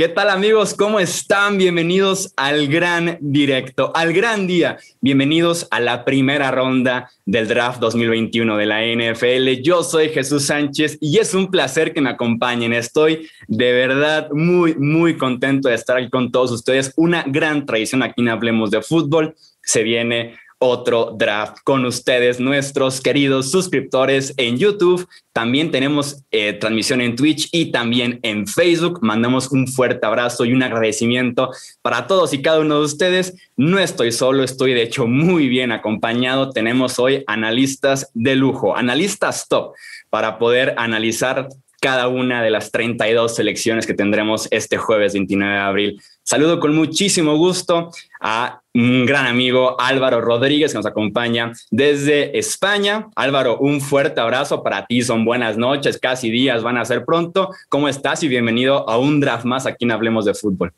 [0.00, 0.72] ¿Qué tal amigos?
[0.72, 1.58] ¿Cómo están?
[1.58, 4.78] Bienvenidos al gran directo, al gran día.
[5.02, 9.60] Bienvenidos a la primera ronda del draft 2021 de la NFL.
[9.62, 12.72] Yo soy Jesús Sánchez y es un placer que me acompañen.
[12.72, 16.94] Estoy de verdad muy, muy contento de estar aquí con todos ustedes.
[16.96, 19.34] Una gran tradición aquí en Hablemos de Fútbol.
[19.60, 25.08] Se viene otro draft con ustedes, nuestros queridos suscriptores en YouTube.
[25.32, 28.98] También tenemos eh, transmisión en Twitch y también en Facebook.
[29.00, 31.50] Mandamos un fuerte abrazo y un agradecimiento
[31.80, 33.34] para todos y cada uno de ustedes.
[33.56, 36.50] No estoy solo, estoy de hecho muy bien acompañado.
[36.50, 39.72] Tenemos hoy analistas de lujo, analistas top,
[40.10, 41.48] para poder analizar
[41.80, 46.02] cada una de las 32 selecciones que tendremos este jueves 29 de abril.
[46.30, 53.08] Saludo con muchísimo gusto a un gran amigo Álvaro Rodríguez que nos acompaña desde España.
[53.16, 57.50] Álvaro, un fuerte abrazo para ti, son buenas noches, casi días van a ser pronto.
[57.68, 60.72] ¿Cómo estás y bienvenido a un draft más aquí en Hablemos de Fútbol?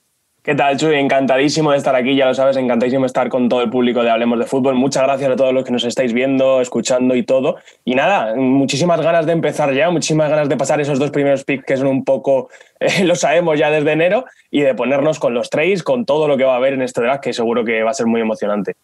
[0.44, 0.96] ¿Qué tal, Chuy?
[0.96, 4.10] Encantadísimo de estar aquí, ya lo sabes, encantadísimo de estar con todo el público de
[4.10, 4.74] Hablemos de Fútbol.
[4.74, 7.58] Muchas gracias a todos los que nos estáis viendo, escuchando y todo.
[7.84, 11.64] Y nada, muchísimas ganas de empezar ya, muchísimas ganas de pasar esos dos primeros picks
[11.64, 15.48] que son un poco, eh, lo sabemos ya desde enero, y de ponernos con los
[15.48, 17.92] trades, con todo lo que va a haber en este draft, que seguro que va
[17.92, 18.74] a ser muy emocionante.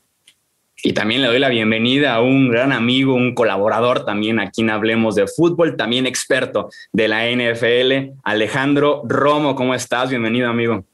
[0.84, 4.70] Y también le doy la bienvenida a un gran amigo, un colaborador también aquí en
[4.70, 9.56] Hablemos de Fútbol, también experto de la NFL, Alejandro Romo.
[9.56, 10.10] ¿Cómo estás?
[10.10, 10.84] Bienvenido, amigo.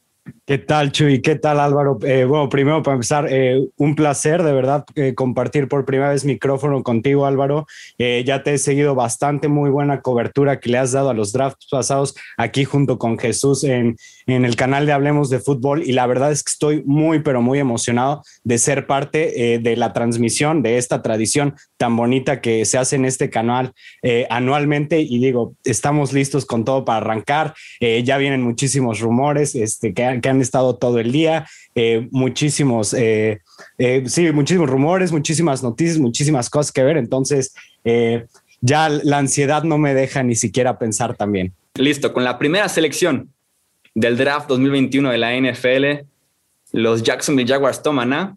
[0.47, 1.23] ¿Qué tal, Chuy?
[1.23, 1.98] ¿Qué tal, Álvaro?
[2.03, 6.27] Eh, bueno, primero para empezar, eh, un placer de verdad eh, compartir por primera vez
[6.27, 7.67] micrófono contigo, Álvaro.
[7.98, 11.67] ya te he seguido bastante, muy buena cobertura que le has dado a los drafts
[11.70, 16.06] pasados aquí junto con Jesús en, en el canal de Hablemos de Fútbol y la
[16.06, 20.77] verdad es que estoy muy, pero muy emocionado de ser parte de la transmisión de
[20.77, 23.73] esta tradición tan bonita que se hace en este canal
[24.29, 27.55] anualmente y digo, estamos listos con todo para arrancar.
[27.81, 33.40] ya vienen muchísimos rumores este, que que han estado todo el día, eh, muchísimos, eh,
[33.78, 36.96] eh, sí, muchísimos rumores, muchísimas noticias, muchísimas cosas que ver.
[36.96, 37.55] Entonces,
[38.61, 41.52] ya la ansiedad no me deja ni siquiera pensar también.
[41.74, 43.30] Listo, con la primera selección
[43.94, 46.06] del draft 2021 de la NFL,
[46.73, 48.36] los Jacksonville Jaguars toman a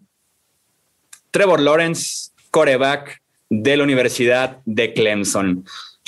[1.30, 5.64] Trevor Lawrence, coreback de la Universidad de Clemson.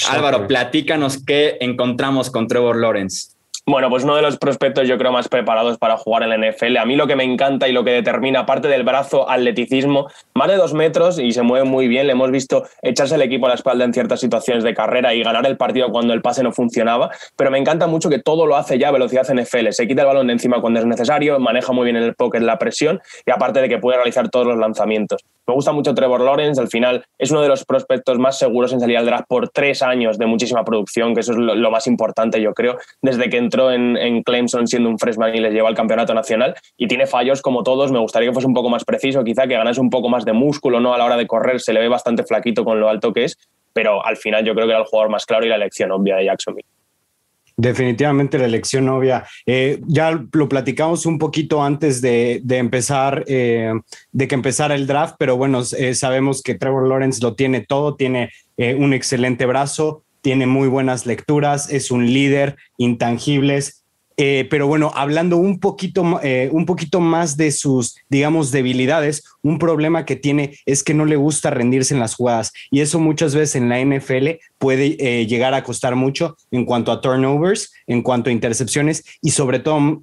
[0.08, 3.29] Álvaro, platícanos qué encontramos con Trevor Lawrence.
[3.70, 6.76] Bueno, pues uno de los prospectos yo creo más preparados para jugar en la NFL.
[6.78, 10.48] A mí lo que me encanta y lo que determina, aparte del brazo, atleticismo, más
[10.48, 12.08] de dos metros y se mueve muy bien.
[12.08, 15.22] Le hemos visto echarse el equipo a la espalda en ciertas situaciones de carrera y
[15.22, 17.10] ganar el partido cuando el pase no funcionaba.
[17.36, 19.68] Pero me encanta mucho que todo lo hace ya a velocidad NFL.
[19.70, 22.40] Se quita el balón de encima cuando es necesario, maneja muy bien en el pocket
[22.40, 25.24] la presión y aparte de que puede realizar todos los lanzamientos.
[25.50, 28.78] Me gusta mucho Trevor Lawrence, al final es uno de los prospectos más seguros en
[28.78, 32.40] salir al draft por tres años de muchísima producción, que eso es lo, más importante,
[32.40, 36.14] yo creo, desde que entró en, Clemson siendo un freshman y les lleva al campeonato
[36.14, 37.90] nacional y tiene fallos como todos.
[37.90, 40.34] Me gustaría que fuese un poco más preciso, quizá que ganase un poco más de
[40.34, 40.94] músculo ¿no?
[40.94, 41.58] a la hora de correr.
[41.60, 43.36] Se le ve bastante flaquito con lo alto que es,
[43.72, 46.14] pero al final yo creo que era el jugador más claro y la elección obvia
[46.14, 46.79] de Jacksonville.
[47.60, 49.26] Definitivamente la elección obvia.
[49.44, 53.74] Eh, ya lo platicamos un poquito antes de, empezar, eh,
[54.12, 57.96] de que empezara el draft, pero bueno, eh, sabemos que Trevor Lawrence lo tiene todo,
[57.96, 63.79] tiene un excelente brazo, tiene muy buenas lecturas, es un líder, intangibles.
[64.22, 69.58] Eh, pero bueno, hablando un poquito, eh, un poquito más de sus, digamos, debilidades, un
[69.58, 73.34] problema que tiene es que no le gusta rendirse en las jugadas y eso muchas
[73.34, 78.02] veces en la NFL puede eh, llegar a costar mucho en cuanto a turnovers, en
[78.02, 80.02] cuanto a intercepciones y sobre todo,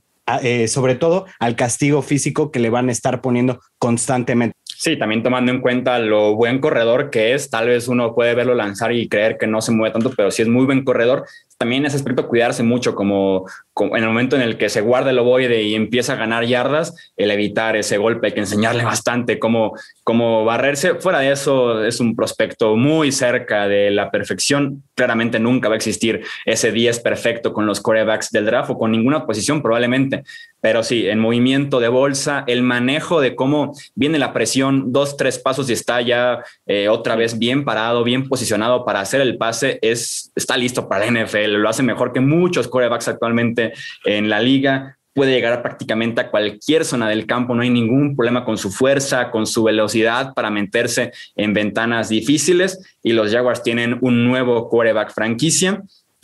[0.67, 4.57] sobre todo al castigo físico que le van a estar poniendo constantemente.
[4.79, 8.53] Sí, también tomando en cuenta lo buen corredor que es, tal vez uno puede verlo
[8.53, 11.25] lanzar y creer que no se mueve tanto, pero si es muy buen corredor,
[11.57, 13.45] también es aspecto cuidarse mucho, como,
[13.79, 17.11] en el momento en el que se guarda el ovoide y empieza a ganar yardas,
[17.15, 19.73] el evitar ese golpe, hay que enseñarle bastante cómo,
[20.03, 20.95] cómo barrerse.
[20.95, 24.83] Fuera de eso, es un prospecto muy cerca de la perfección.
[24.95, 28.91] Claramente nunca va a existir ese 10 perfecto con los corebacks del draft o con
[28.91, 30.23] ninguna posición, probablemente.
[30.59, 35.37] Pero sí, en movimiento de bolsa, el manejo de cómo viene la presión, dos, tres
[35.39, 39.77] pasos y está ya eh, otra vez bien parado, bien posicionado para hacer el pase,
[39.81, 41.53] es, está listo para la NFL.
[41.53, 43.66] Lo hace mejor que muchos corebacks actualmente
[44.05, 44.97] en la liga.
[45.13, 49.31] Puede llegar prácticamente a cualquier zona del campo, no hay ningún problema con su fuerza,
[49.31, 52.79] con su velocidad para meterse en ventanas difíciles.
[53.01, 55.81] Y los Jaguars tienen un nuevo quarterback franquicia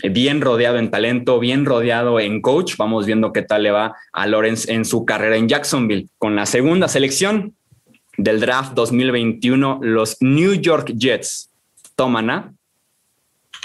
[0.09, 2.75] bien rodeado en talento, bien rodeado en coach.
[2.77, 6.07] Vamos viendo qué tal le va a Lawrence en su carrera en Jacksonville.
[6.17, 7.55] Con la segunda selección
[8.17, 11.49] del draft 2021, los New York Jets
[11.95, 12.53] toman a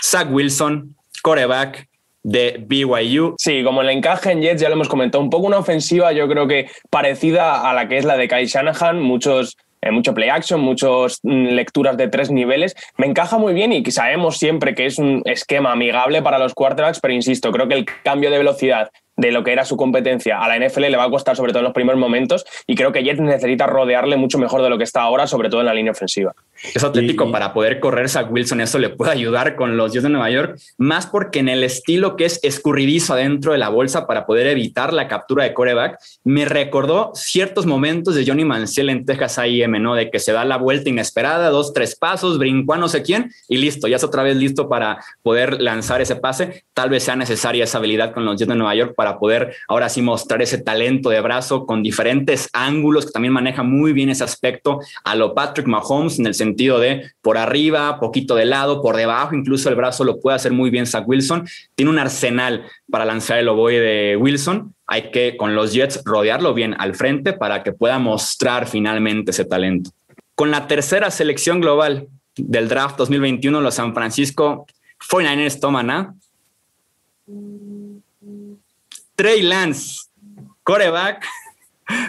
[0.03, 1.89] Zach Wilson, coreback
[2.23, 3.35] de BYU.
[3.39, 6.29] Sí, como el encaje en Jets ya lo hemos comentado, un poco una ofensiva yo
[6.29, 10.29] creo que parecida a la que es la de Kyle Shanahan, muchos eh, mucho play
[10.29, 12.75] action, muchas mm, lecturas de tres niveles.
[12.97, 17.01] Me encaja muy bien y sabemos siempre que es un esquema amigable para los quarterbacks,
[17.01, 20.49] pero insisto, creo que el cambio de velocidad de lo que era su competencia a
[20.49, 23.03] la NFL le va a costar sobre todo en los primeros momentos y creo que
[23.03, 25.93] Jets necesita rodearle mucho mejor de lo que está ahora, sobre todo en la línea
[25.93, 26.35] ofensiva.
[26.75, 30.11] Es atlético para poder correr Zach Wilson, eso le puede ayudar con los Jets de
[30.11, 34.27] Nueva York, más porque en el estilo que es escurridizo adentro de la bolsa para
[34.27, 39.39] poder evitar la captura de coreback, me recordó ciertos momentos de Johnny Mansell en Texas
[39.39, 39.95] A&M, ¿no?
[39.95, 43.33] De que se da la vuelta inesperada, dos, tres pasos, brincó a no sé quién
[43.49, 46.65] y listo, ya es otra vez listo para poder lanzar ese pase.
[46.73, 49.55] Tal vez sea necesaria esa habilidad con los Jets de Nueva York para para poder
[49.69, 54.11] ahora sí mostrar ese talento de brazo con diferentes ángulos que también maneja muy bien
[54.11, 58.83] ese aspecto a lo Patrick Mahomes en el sentido de por arriba, poquito de lado,
[58.83, 61.47] por debajo, incluso el brazo lo puede hacer muy bien Zach Wilson.
[61.75, 64.75] Tiene un arsenal para lanzar el oboe de Wilson.
[64.87, 69.45] Hay que con los Jets rodearlo bien al frente para que pueda mostrar finalmente ese
[69.45, 69.91] talento.
[70.35, 74.67] Con la tercera selección global del draft 2021, los San Francisco
[75.11, 76.15] 49ers toman a
[79.15, 80.07] Trey Lance,
[80.63, 81.27] coreback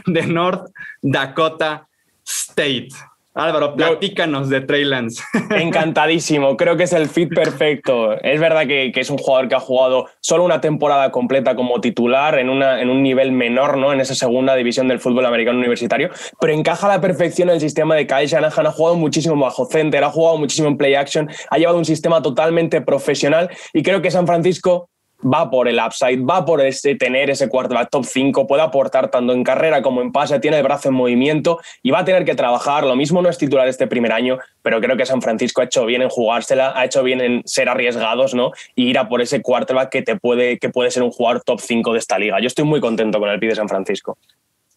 [0.06, 0.72] de North
[1.02, 1.88] Dakota
[2.24, 2.90] State.
[3.36, 5.24] Álvaro, platícanos de Trey Lance.
[5.52, 8.20] Encantadísimo, creo que es el fit perfecto.
[8.22, 12.40] Es verdad que, es un jugador que ha jugado solo una temporada completa como titular
[12.40, 13.94] en, una, en un nivel menor, ¿no?
[13.94, 16.10] En esa segunda división del fútbol americano universitario,
[16.40, 18.68] pero encaja a la perfección en el sistema de Kyle Shanahan.
[18.68, 22.22] Ha jugado muchísimo bajo center, ha jugado muchísimo en play action, ha llevado un sistema
[22.22, 24.90] totalmente profesional y creo que San Francisco
[25.21, 29.33] va por el upside, va por ese, tener ese quarterback top 5, puede aportar tanto
[29.33, 32.36] en carrera como en pase, tiene el brazo en movimiento y va a tener que
[32.36, 32.86] trabajar.
[32.86, 35.86] Lo mismo no es titular este primer año, pero creo que San Francisco ha hecho
[35.86, 38.51] bien en jugársela, ha hecho bien en ser arriesgados ¿no?
[38.75, 41.60] y ir a por ese quarterback que, te puede, que puede ser un jugador top
[41.60, 42.39] 5 de esta liga.
[42.39, 44.18] Yo estoy muy contento con el pie de San Francisco.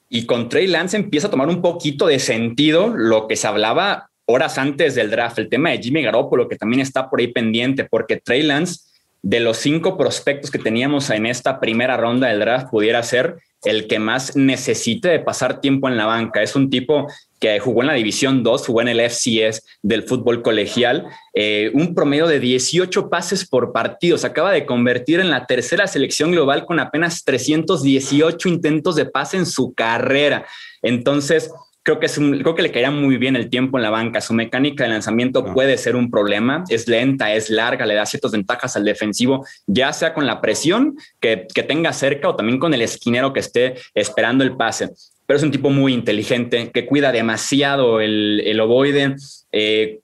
[0.08, 4.10] Y con Trey Lance empieza a tomar un poquito de sentido lo que se hablaba
[4.26, 7.84] horas antes del draft, el tema de Jimmy Garoppolo, que también está por ahí pendiente,
[7.84, 8.91] porque Trey Lance
[9.22, 13.86] de los cinco prospectos que teníamos en esta primera ronda del draft, pudiera ser el
[13.86, 16.42] que más necesite de pasar tiempo en la banca.
[16.42, 17.06] Es un tipo
[17.38, 21.94] que jugó en la División 2, jugó en el FCS del fútbol colegial, eh, un
[21.94, 24.19] promedio de 18 pases por partido.
[24.19, 29.36] Se acaba de convertir en la tercera selección global con apenas 318 intentos de pase
[29.36, 30.46] en su carrera.
[30.82, 31.50] Entonces,
[31.82, 34.20] creo que, es creo que le caería muy bien el tiempo en la banca.
[34.20, 36.64] Su mecánica de lanzamiento puede ser un problema.
[36.69, 40.96] Es lenta, es larga, le da ciertas ventajas al defensivo, ya sea con la presión
[41.20, 44.90] que, que tenga cerca o también con el esquinero que esté esperando el pase.
[45.26, 49.17] Pero es un tipo muy inteligente que cuida demasiado el, el ovoide.
[49.50, 50.00] Eh,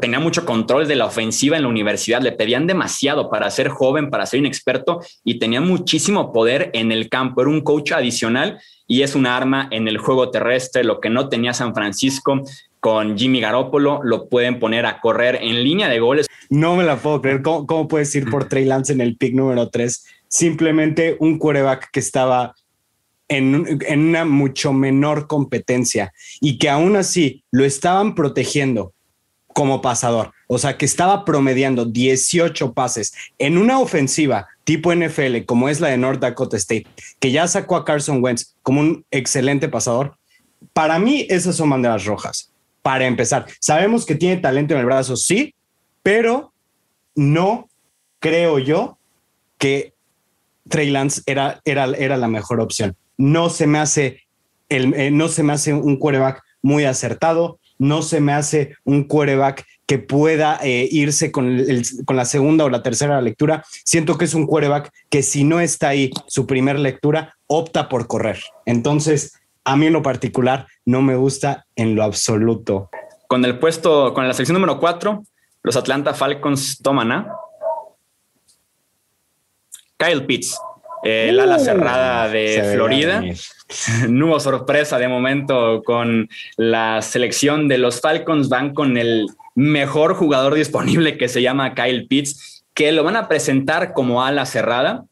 [0.00, 4.10] tenía mucho control de la ofensiva en la universidad, le pedían demasiado para ser joven,
[4.10, 7.40] para ser inexperto y tenía muchísimo poder en el campo.
[7.40, 11.28] Era un coach adicional y es un arma en el juego terrestre, lo que no
[11.28, 12.42] tenía San Francisco
[12.80, 16.26] con Jimmy Garoppolo, lo pueden poner a correr en línea de goles.
[16.48, 17.42] No me la puedo creer.
[17.42, 20.06] ¿Cómo, puedes ir por Trey Lance en el pick número 3?
[20.28, 22.54] Simplemente un quarterback que estaba
[23.26, 28.94] en, en, una mucho menor competencia y que aún así lo estaban protegiendo
[29.58, 30.30] como pasador.
[30.46, 35.88] O sea, que estaba promediando 18 pases en una ofensiva tipo NFL, como es la
[35.88, 36.86] de North Dakota State,
[37.18, 40.16] que ya sacó a Carson Wentz como un excelente pasador,
[40.72, 42.52] para mí esas son banderas rojas.
[42.82, 45.56] Para empezar, sabemos que tiene talento en el brazo, sí,
[46.04, 46.52] pero
[47.16, 47.68] no
[48.20, 48.96] creo yo
[49.58, 49.92] que
[50.68, 52.94] Trey Lance era, era, era la mejor opción.
[53.16, 54.22] No se me hace,
[54.68, 59.04] el, eh, no se me hace un quarterback muy acertado, no se me hace un
[59.04, 61.64] quarterback que pueda eh, irse con,
[62.04, 63.64] con, la segunda o la tercera lectura.
[63.84, 68.06] Siento que es un quarterback que si no está ahí su primer lectura, opta por
[68.06, 68.38] correr.
[68.66, 72.90] Entonces, a mí en lo particular no me gusta en lo absoluto.
[73.28, 75.24] Con el puesto, con la sección número cuatro,
[75.62, 77.32] los Atlanta Falcons toman a
[79.98, 80.58] Kyle Pitts,
[81.02, 83.22] el ala uh, cerrada de Florida.
[84.08, 88.48] no hubo sorpresa de momento con la selección de los Falcons.
[88.48, 93.28] Van con el mejor jugador disponible que se llama Kyle Pitts, que lo van a
[93.28, 95.04] presentar como ala cerrada,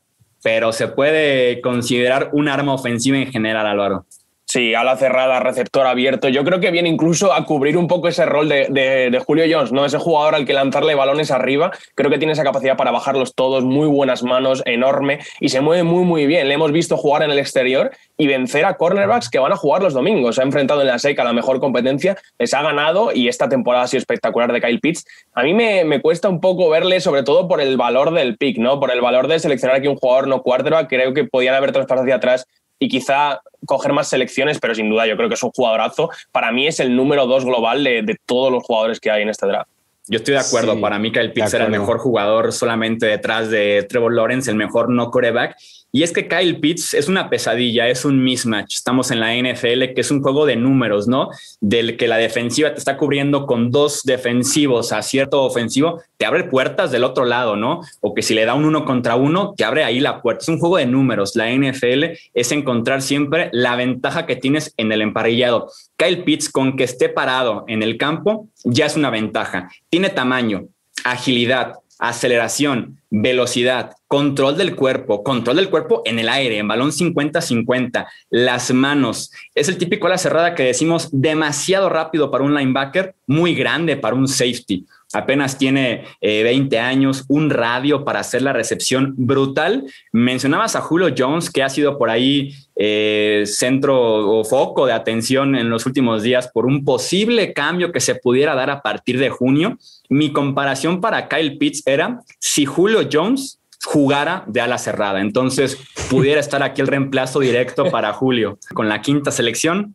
[0.43, 4.07] pero se puede considerar un arma ofensiva en general, Álvaro.
[4.49, 6.29] Sí, a la cerrada, receptor abierto.
[6.29, 9.85] Yo creo que viene incluso a cubrir un poco ese rol de, Julio Jones, ¿no?
[9.85, 11.73] Ese jugador al que lanzarle balones arriba.
[11.97, 15.83] Creo que tiene esa capacidad para bajarlos todos, muy buenas manos, enorme, y se mueve
[15.83, 16.47] muy, muy bien.
[16.47, 19.83] Le hemos visto jugar en el exterior y vencer a cornerbacks que van a jugar
[19.83, 20.37] los domingos.
[20.37, 23.83] Se ha enfrentado en la SECA la mejor competencia, les ha ganado y esta temporada
[23.83, 25.07] ha sido espectacular de Kyle Pitts.
[25.35, 28.59] A mí me, me cuesta un poco verle, sobre todo por el valor del pick,
[28.59, 28.79] ¿no?
[28.79, 30.89] Por el valor de seleccionar aquí un jugador no quarterback.
[30.89, 32.47] Creo que podían haber traspasado hacia atrás
[32.79, 36.11] y quizá coger más selecciones, pero sin duda yo creo que es un jugadorazo.
[36.33, 39.47] Para mí es el número dos global de, todos los jugadores que hay en este
[39.47, 39.71] draft.
[40.09, 40.81] Yo estoy de acuerdo.
[40.81, 44.89] Para mí, Kyle Pitts era el mejor jugador solamente detrás de Trevor Lawrence, el mejor
[44.89, 45.57] no coreback.
[45.97, 48.75] Y es que Kyle Pitts es una pesadilla, es un mismatch.
[48.75, 51.31] Estamos en la NFL, que es un juego de números, ¿no?
[51.63, 56.45] Del que la defensiva te está cubriendo con dos defensivos a cierto ofensivo, te abre
[56.45, 57.81] puertas del otro lado, ¿no?
[58.03, 60.43] O que si le da un uno contra uno, te abre ahí la puerta.
[60.43, 61.35] Es un juego de números.
[61.35, 65.71] La NFL es encontrar siempre la ventaja que tienes en el emparrillado.
[65.97, 69.71] Kyle Pitts, con que esté parado en el campo, ya es una ventaja.
[69.89, 70.69] Tiene tamaño,
[71.05, 78.07] agilidad, aceleración, velocidad, control del cuerpo, control del cuerpo en el aire, en balón 50-50,
[78.31, 79.33] las manos.
[79.55, 84.17] Es el típico la cerrada que decimos demasiado rápido para un linebacker, muy grande para
[84.17, 89.85] un safety apenas tiene 20 eh, años, un radio para hacer la recepción brutal.
[90.13, 95.57] Mencionabas a Julio Jones, que ha sido por ahí eh, centro o foco de atención
[95.57, 99.31] en los últimos días por un posible cambio que se pudiera dar a partir de
[99.31, 99.79] junio.
[100.09, 105.21] Mi comparación para Kyle Pitts era si Julio Jones jugara de ala cerrada.
[105.21, 105.79] Entonces
[106.11, 108.59] pudiera estar aquí el reemplazo directo para Julio.
[108.75, 109.95] Con la quinta selección,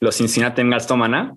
[0.00, 1.36] los Cincinnati Bengals toman a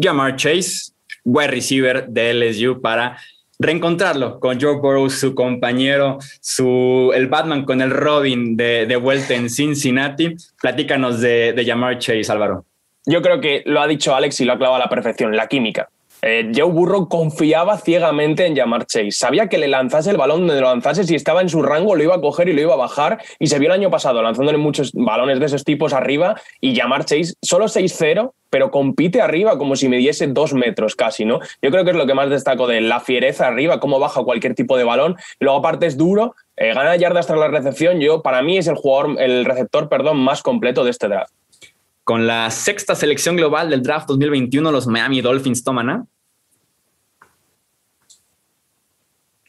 [0.00, 0.92] Jamar Chase,
[1.28, 3.18] wide receiver de LSU para
[3.58, 9.34] reencontrarlo con Joe Burrow, su compañero, su, el Batman con el Robin de, de vuelta
[9.34, 10.36] en Cincinnati.
[10.60, 12.64] Platícanos de, de Jamar Chase, Álvaro.
[13.04, 15.48] Yo creo que lo ha dicho Alex y lo ha clavado a la perfección, la
[15.48, 15.88] química.
[16.22, 19.12] Eh, Joe Burrow confiaba ciegamente en Jamar Chase.
[19.12, 22.02] Sabía que le lanzase el balón donde lo lanzase, si estaba en su rango, lo
[22.02, 23.18] iba a coger y lo iba a bajar.
[23.38, 26.40] Y se vio el año pasado lanzándole muchos balones de esos tipos arriba.
[26.60, 31.24] Y Jamar Chase, solo 6-0, pero compite arriba como si me diese dos metros casi,
[31.24, 31.38] ¿no?
[31.62, 34.54] Yo creo que es lo que más destaco de la fiereza arriba, cómo baja cualquier
[34.54, 35.16] tipo de balón.
[35.38, 38.00] Y luego, aparte, es duro, eh, gana yardas tras la recepción.
[38.00, 41.32] Yo, para mí, es el jugador, el receptor, perdón, más completo de este draft.
[42.08, 46.06] Con la sexta selección global del draft 2021, los Miami Dolphins toman a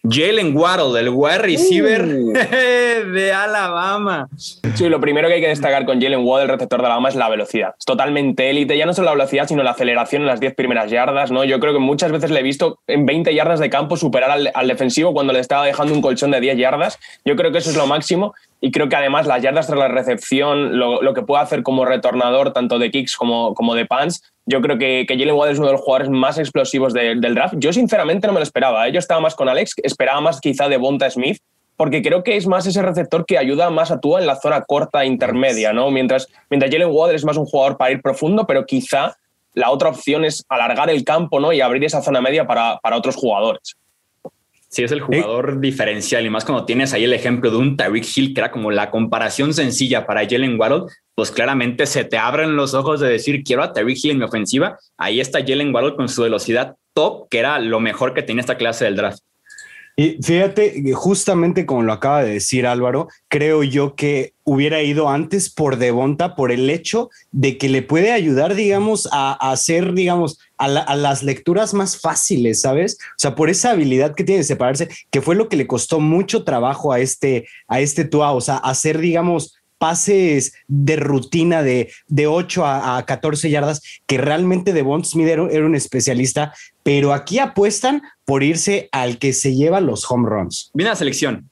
[0.10, 2.34] Jalen Waddle, el wide receiver uh.
[3.14, 4.28] de Alabama.
[4.36, 7.16] Sí, lo primero que hay que destacar con Jalen Waddle, el receptor de Alabama, es
[7.16, 7.76] la velocidad.
[7.78, 10.90] Es totalmente élite, ya no solo la velocidad, sino la aceleración en las 10 primeras
[10.90, 11.32] yardas.
[11.32, 11.44] ¿no?
[11.44, 14.68] Yo creo que muchas veces le he visto en 20 yardas de campo superar al,
[14.68, 17.00] defensivo cuando le estaba dejando un colchón de 10 yardas.
[17.26, 19.88] Yo creo que eso es lo máximo y creo que además las yardas tras la
[19.88, 24.62] recepción, lo, que puede hacer como retornador tanto de kicks como, como de pants, yo
[24.62, 27.54] creo que, que Jalen Waddle es uno de los jugadores más explosivos del draft.
[27.58, 28.88] Yo sinceramente no me lo esperaba.
[28.88, 28.92] ¿eh?
[28.92, 31.38] Yo estaba más con Alex, esperaba más quizá de Bonta Smith,
[31.78, 34.62] porque creo que es más ese receptor que ayuda más a Tua en la zona
[34.62, 35.92] corta e intermedia, ¿no?
[35.92, 39.16] Mientras, mientras Jalen Waddle es más un jugador para ir profundo, pero quizá
[39.54, 41.54] la otra opción es alargar el campo ¿no?
[41.54, 43.76] y abrir esa zona media para, para otros jugadores.
[44.72, 48.06] Sí, es el jugador diferencial y más cuando tienes ahí el ejemplo de un Tyreek
[48.16, 50.84] Hill, que era como la comparación sencilla para Jalen Waddle,
[51.16, 54.26] pues claramente se te abren los ojos de decir, quiero a Tyreek Hill en mi
[54.26, 54.78] ofensiva.
[54.96, 58.58] Ahí está Jalen Waddle con su velocidad top, que era lo mejor que tenía esta
[58.58, 59.24] clase del draft.
[60.00, 65.50] Y fíjate, justamente como lo acaba de decir Álvaro, creo yo que hubiera ido antes
[65.50, 70.70] por Devonta por el hecho de que le puede ayudar, digamos, a, hacer, digamos, a,
[70.70, 72.98] las lecturas más fáciles, ¿sabes?
[72.98, 76.00] O sea, por esa habilidad que tiene de separarse, que fue lo que le costó
[76.00, 81.92] mucho trabajo a este, a este Tua, o sea, hacer, digamos, pases de rutina de,
[82.08, 88.04] de 8 a, 14 yardas, que realmente Devon Smith era, un especialista, pero aquí apuestan
[88.26, 90.70] por irse al que se lleva los home runs.
[90.74, 91.50] Viene la selección.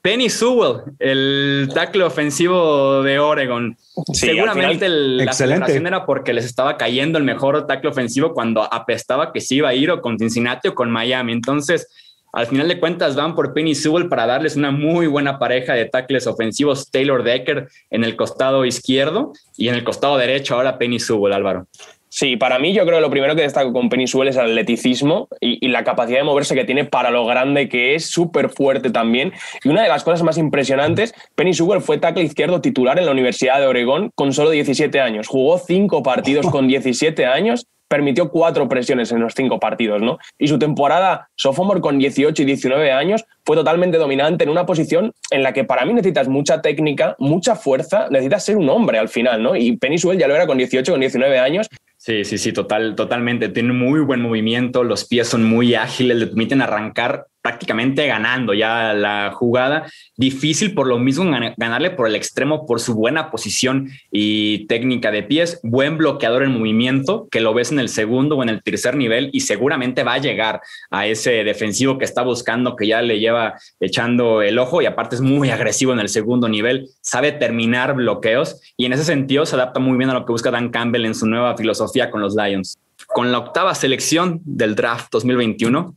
[0.00, 3.76] Penny Sewell, el tackle ofensivo de Oregon.
[4.12, 9.40] Seguramente la celebración era porque les estaba cayendo el mejor tackle ofensivo cuando apestaba que
[9.40, 11.32] se iba a ir o con Cincinnati o con Miami.
[11.32, 11.86] Entonces,
[12.32, 15.84] al final de cuentas van por Penny Sewell para darles una muy buena pareja de
[15.84, 20.98] tackles ofensivos, Taylor Decker en el costado izquierdo y en el costado derecho ahora Penny
[20.98, 21.66] Sewell, Álvaro.
[22.14, 24.42] Sí, para mí yo creo que lo primero que destaco con Penny Sewell es el
[24.42, 28.90] atleticismo y, la capacidad de moverse que tiene para lo grande que es, súper fuerte
[28.90, 29.32] también.
[29.64, 33.12] Y una de las cosas más impresionantes, Penny Sewell fue tackle izquierdo titular en la
[33.12, 35.26] Universidad de Oregón con solo 17 años.
[35.26, 40.16] Jugó cinco partidos con 17 años permitió cuatro presiones en los cinco partidos, ¿no?
[40.38, 45.12] Y su temporada sophomore con 18 y 19 años fue totalmente dominante en una posición
[45.30, 49.10] en la que para mí necesitas mucha técnica, mucha fuerza, necesitas ser un hombre al
[49.10, 49.54] final, ¿no?
[49.56, 51.68] Y Penny Sewell ya lo era con 18, con 19 años
[51.98, 53.48] Sí, sí, sí, total, totalmente.
[53.48, 58.94] Tiene muy buen movimiento, los pies son muy ágiles, le permiten arrancar prácticamente ganando ya
[58.94, 59.86] la jugada.
[60.16, 65.24] Difícil por lo mismo ganarle por el extremo por su buena posición y técnica de
[65.24, 65.60] pies.
[65.62, 69.30] Buen bloqueador en movimiento, que lo ves en el segundo o en el tercer nivel
[69.32, 73.54] y seguramente va a llegar a ese defensivo que está buscando, que ya le lleva
[73.80, 76.88] echando el ojo y aparte es muy agresivo en el segundo nivel.
[77.00, 80.50] Sabe terminar bloqueos y en ese sentido se adapta muy bien a lo que busca
[80.50, 82.78] Dan Campbell en su nueva filosofía con los Lions.
[83.08, 85.96] Con la octava selección del draft 2021,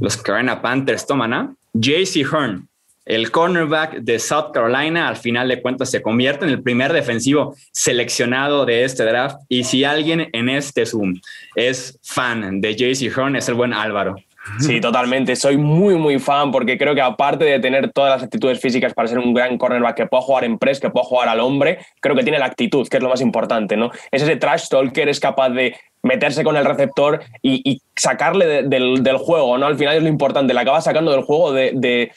[0.00, 2.68] los Carolina Panthers toman a JC Hearn,
[3.04, 7.54] el cornerback de South Carolina, al final de cuentas se convierte en el primer defensivo
[7.70, 9.36] seleccionado de este draft.
[9.48, 11.20] Y si alguien en este Zoom
[11.54, 14.16] es fan de JC Hearn, es el buen Álvaro.
[14.58, 15.36] Sí, totalmente.
[15.36, 19.08] Soy muy, muy fan porque creo que aparte de tener todas las actitudes físicas para
[19.08, 22.14] ser un gran cornerback que pueda jugar en press, que pueda jugar al hombre, creo
[22.14, 23.90] que tiene la actitud, que es lo más importante, ¿no?
[24.10, 25.74] Es ese trash talker, es capaz de
[26.04, 29.66] meterse con el receptor y, sacarle del, juego, ¿no?
[29.66, 32.10] Al final es lo importante, le acaba sacando del juego de,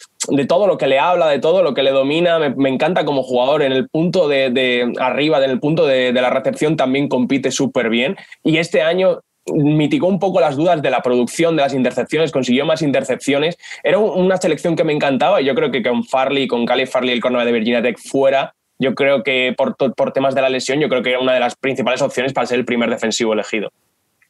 [0.47, 2.37] todo lo que le habla, de todo lo que le domina.
[2.39, 6.75] Me, encanta como jugador en el punto de, arriba, en el punto de, la recepción
[6.75, 8.17] también compite súper bien.
[8.43, 9.21] Y este año
[9.53, 13.57] mitigó un poco las dudas de la producción de las intercepciones, consiguió más intercepciones.
[13.83, 17.13] Era una selección que me encantaba y yo creo que con Farley, con Cali Farley,
[17.13, 20.79] el cornerback de Virginia Tech fuera, yo creo que por, por temas de la lesión,
[20.79, 23.71] yo creo que era una de las principales opciones para ser el primer defensivo elegido.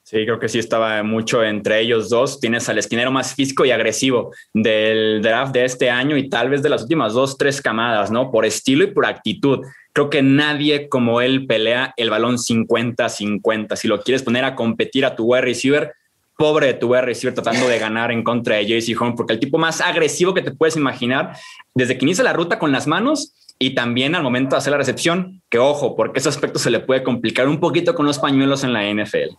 [0.09, 2.39] Sí, creo que sí estaba mucho entre ellos dos.
[2.39, 6.63] Tienes al esquinero más físico y agresivo del draft de este año y tal vez
[6.63, 8.31] de las últimas dos, tres camadas, ¿no?
[8.31, 9.65] Por estilo y por actitud.
[9.91, 13.75] Creo que nadie como él pelea el balón 50-50.
[13.75, 15.91] Si lo quieres poner a competir a tu wide receiver,
[16.37, 19.41] pobre de tu wide receiver tratando de ganar en contra de JC Horn, porque el
[19.41, 21.33] tipo más agresivo que te puedes imaginar,
[21.75, 24.77] desde que inicia la ruta con las manos, y también al momento de hacer la
[24.77, 28.63] recepción, que ojo, porque ese aspecto se le puede complicar un poquito con los pañuelos
[28.63, 29.35] en la NFL.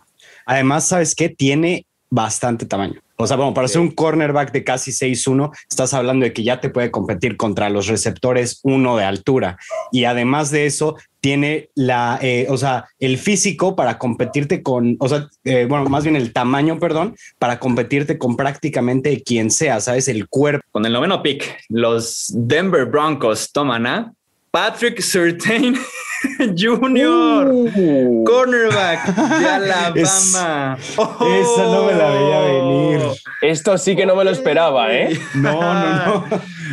[0.49, 1.29] Además, ¿sabes qué?
[1.29, 2.99] Tiene bastante tamaño.
[3.17, 6.59] O sea, bueno, para ser un cornerback de casi 6'1, estás hablando de que ya
[6.59, 9.59] te puede competir contra los receptores 1 de altura.
[9.91, 15.07] Y además de eso, tiene la, eh, o sea, el físico para competirte con, o
[15.07, 20.07] sea, eh, bueno, más bien el tamaño, perdón, para competirte con prácticamente quien sea, ¿sabes?
[20.07, 20.65] El cuerpo.
[20.71, 24.13] Con el noveno pick, los Denver Broncos toman a
[24.51, 25.75] Patrick Surtain
[26.57, 28.23] Jr., uh.
[28.25, 30.77] cornerback de Alabama.
[30.79, 33.01] esa no me la veía venir.
[33.41, 35.19] Esto sí que no me lo esperaba, ¿eh?
[35.35, 36.25] No, no,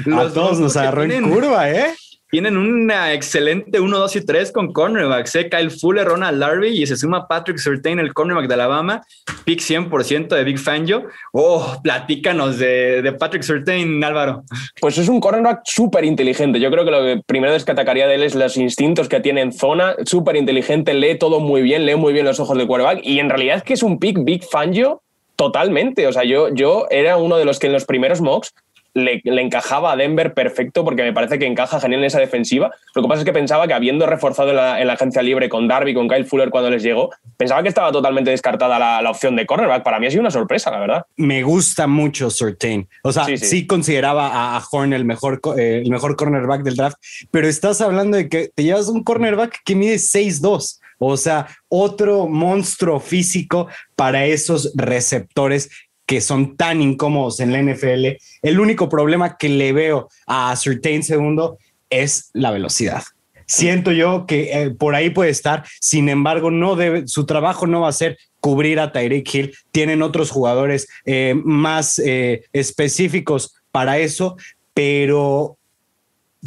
[0.06, 0.20] no.
[0.20, 1.94] A todos nos agarró en curva, ¿eh?
[2.28, 5.36] Tienen una excelente 1, 2 y 3 con cornerbacks.
[5.36, 5.48] ¿eh?
[5.48, 9.02] Kyle Fuller, Ronald Larry y se suma Patrick Surtain, el cornerback de Alabama.
[9.44, 11.04] Pick 100% de Big Fangio.
[11.32, 14.42] Oh, platícanos de, de Patrick Surtain, Álvaro.
[14.80, 16.58] Pues es un cornerback súper inteligente.
[16.58, 19.20] Yo creo que lo que primero es que atacaría de él es los instintos que
[19.20, 19.94] tiene en zona.
[20.04, 23.00] Súper inteligente, lee todo muy bien, lee muy bien los ojos del quarterback.
[23.04, 25.00] Y en realidad es que es un pick Big Fangio
[25.36, 26.08] totalmente.
[26.08, 28.52] O sea, yo, yo era uno de los que en los primeros mocks
[28.96, 32.70] le, encajaba a Denver perfecto porque me parece que encaja genial en esa defensiva.
[32.94, 35.92] Lo que pasa es que pensaba que habiendo reforzado en la, agencia libre con Darby,
[35.92, 39.82] con Kyle Fuller cuando les llegó, pensaba que estaba totalmente descartada la, opción de cornerback.
[39.82, 41.06] Para mí ha sido una sorpresa, la verdad.
[41.16, 42.88] Me gusta mucho Certain.
[43.02, 46.96] O sea, sí, consideraba a, Horn el mejor, eh, el mejor cornerback del draft,
[47.30, 50.80] pero estás hablando de que te llevas un cornerback que mide 6'2".
[50.98, 55.70] O sea, otro monstruo físico para esos receptores
[56.06, 58.16] que son tan incómodos en la NFL.
[58.42, 61.58] El único problema que le veo a Certain segundo
[61.90, 63.02] es la velocidad.
[63.46, 67.82] Siento yo que eh, por ahí puede estar, sin embargo, no debe, su trabajo no
[67.82, 69.54] va a ser cubrir a Tyreek Hill.
[69.70, 74.36] Tienen otros jugadores eh, más eh, específicos para eso,
[74.74, 75.56] pero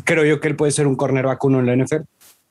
[0.04, 2.04] creo yo que él puede ser un cornerback uno en la NFL.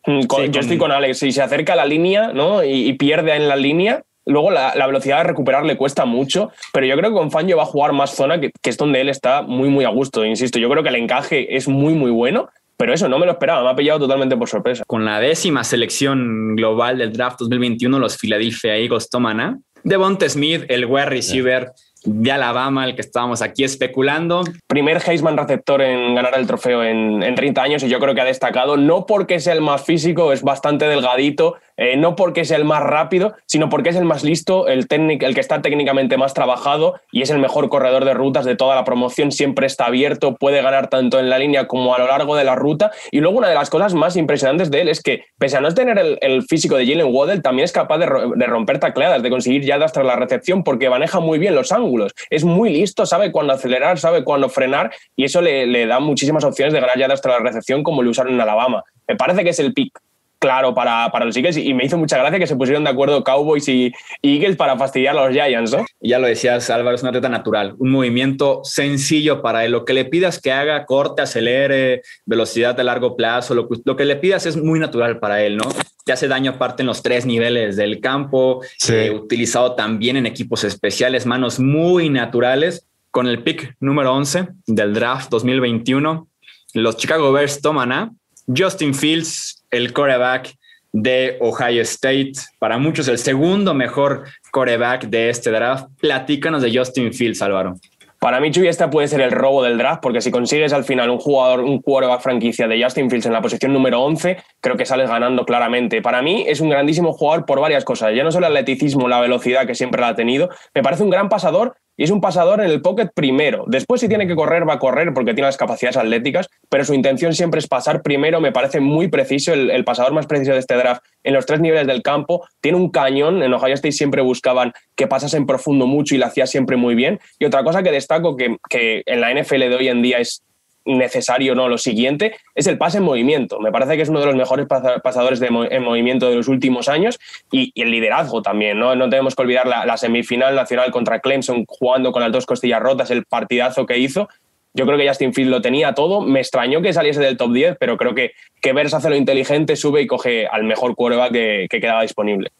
[0.06, 1.18] Mm, yo estoy con Alex.
[1.18, 2.64] Si se acerca a la línea ¿no?
[2.64, 6.86] y, y pierde en la línea, Luego la, velocidad de recuperar le cuesta mucho, pero
[6.86, 9.40] yo creo que con Fangio va a jugar más zona, que, es donde él está
[9.42, 10.24] muy, muy a gusto.
[10.24, 12.48] Insisto, yo creo que el encaje es muy, muy bueno.
[12.76, 14.84] Pero eso no me lo esperaba, me ha pillado totalmente por sorpresa.
[14.86, 20.64] Con la décima selección global del draft 2021, los Philadelphia Eagles toman a Devonta Smith,
[20.68, 21.72] el wide receiver
[22.04, 24.44] de Alabama, el que estábamos aquí especulando.
[24.68, 28.20] Primer Heisman receptor en ganar el trofeo en, en 30 años y yo creo que
[28.20, 32.50] ha destacado, no porque sea el más físico, es bastante delgadito, eh, no porque es
[32.50, 36.34] el más rápido, sino porque es el más listo, el, el que está técnicamente más
[36.34, 40.34] trabajado y es el mejor corredor de rutas de toda la promoción, siempre está abierto,
[40.34, 42.90] puede ganar tanto en la línea como a lo largo de la ruta.
[43.12, 45.72] Y luego una de las cosas más impresionantes de él es que, pese a no
[45.72, 49.92] tener el, físico de Jalen Waddell, también es capaz de, romper tacleadas, de conseguir yardas
[49.92, 52.12] tras la recepción, porque maneja muy bien los ángulos.
[52.28, 56.42] Es muy listo, sabe cuándo acelerar, sabe cuándo frenar, y eso le, le da muchísimas
[56.42, 58.82] opciones de ganar yardas tras la recepción, como lo usaron en Alabama.
[59.06, 59.92] Me parece que es el pick
[60.38, 63.24] claro para, para los Eagles y me hizo mucha gracia que se pusieron de acuerdo
[63.24, 65.84] Cowboys y, Eagles para fastidiar a los Giants, ¿no?
[66.00, 69.72] Ya lo decías, Álvaro, es una atleta natural, un movimiento sencillo para él.
[69.72, 74.04] Lo que le pidas que haga, corte, acelere, velocidad de largo plazo, lo, lo que
[74.04, 75.64] le pidas es muy natural para él, ¿no?
[76.04, 80.64] Te hace daño aparte en los tres niveles del campo, eh, utilizado también en equipos
[80.64, 82.86] especiales, manos muy naturales.
[83.10, 86.28] Con el pick número 11 del draft 2021,
[86.74, 88.12] los Chicago Bears toman a
[88.46, 90.54] Justin Fields, el coreback
[90.92, 95.88] de Ohio State, para muchos el segundo mejor coreback de este draft.
[96.00, 97.74] Platícanos de Justin Fields, Álvaro.
[98.20, 101.08] Para mí, Chuy, esta puede ser el robo del draft, porque si consigues al final
[101.08, 104.84] un jugador, un quarterback franquicia de Justin Fields en la posición número 11, creo que
[104.84, 106.02] sales ganando claramente.
[106.02, 108.12] Para mí es un grandísimo jugador por varias cosas.
[108.16, 111.10] Ya no solo el atleticismo, la velocidad que siempre la ha tenido, me parece un
[111.10, 113.64] gran pasador y es un pasador en el pocket primero.
[113.66, 116.94] Después, si tiene que correr, va a correr porque tiene las capacidades atléticas, pero su
[116.94, 118.40] intención siempre es pasar primero.
[118.40, 121.88] Me parece muy preciso, el, pasador más preciso de este draft en los tres niveles
[121.88, 122.46] del campo.
[122.60, 123.42] Tiene un cañón.
[123.42, 126.94] En Ohio State siempre buscaban que pasase en profundo mucho y lo hacía siempre muy
[126.94, 127.18] bien.
[127.40, 130.44] Y otra cosa que destaco que, que en la NFL de hoy en día es
[130.84, 131.68] necesario no.
[131.68, 133.60] Lo siguiente es el pase en movimiento.
[133.60, 134.66] Me parece que es uno de los mejores
[135.02, 137.18] pasadores de en movimiento de los últimos años
[137.50, 138.78] y, el liderazgo también.
[138.78, 142.80] No, no tenemos que olvidar la, semifinal nacional contra Clemson jugando con las dos costillas
[142.80, 144.28] rotas, el partidazo que hizo.
[144.74, 146.20] Yo creo que Justin Field lo tenía todo.
[146.20, 149.76] Me extrañó que saliese del top 10, pero creo que, que Vers hace lo inteligente,
[149.76, 152.50] sube y coge al mejor quarterback que, que quedaba disponible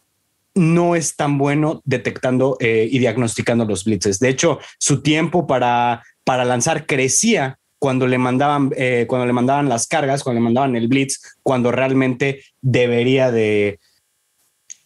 [0.59, 4.19] no es tan bueno detectando eh, y diagnosticando los blitzes.
[4.19, 9.69] De hecho, su tiempo para, para lanzar crecía cuando le mandaban, eh, cuando le mandaban
[9.69, 13.79] las cargas, cuando le mandaban el blitz, cuando realmente debería de,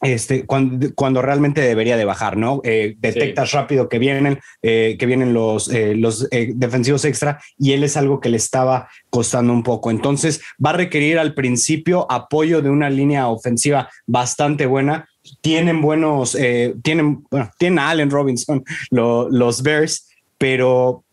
[0.03, 2.61] este, cuando, realmente debería de bajar, ¿no?
[2.65, 7.97] Eh, detectas rápido que vienen, eh, que vienen los, los defensivos extra y él es
[7.97, 9.91] algo que le estaba costando un poco.
[9.91, 15.09] Entonces va a requerir al principio apoyo de una línea ofensiva bastante buena.
[15.41, 16.37] Tienen buenos,
[16.83, 21.05] tienen, bueno, tienen a Allen Robinson, los Bears, pero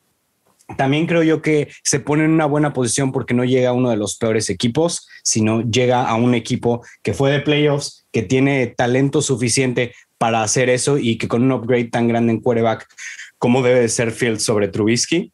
[0.78, 3.90] también creo yo que se pone en una buena posición porque no llega a uno
[3.90, 8.68] de los peores equipos, sino llega a un equipo que fue de playoffs, que tiene
[8.68, 12.88] talento suficiente para hacer eso y que con un upgrade tan grande en quarterback
[13.38, 15.32] como debe de ser Field sobre Trubisky,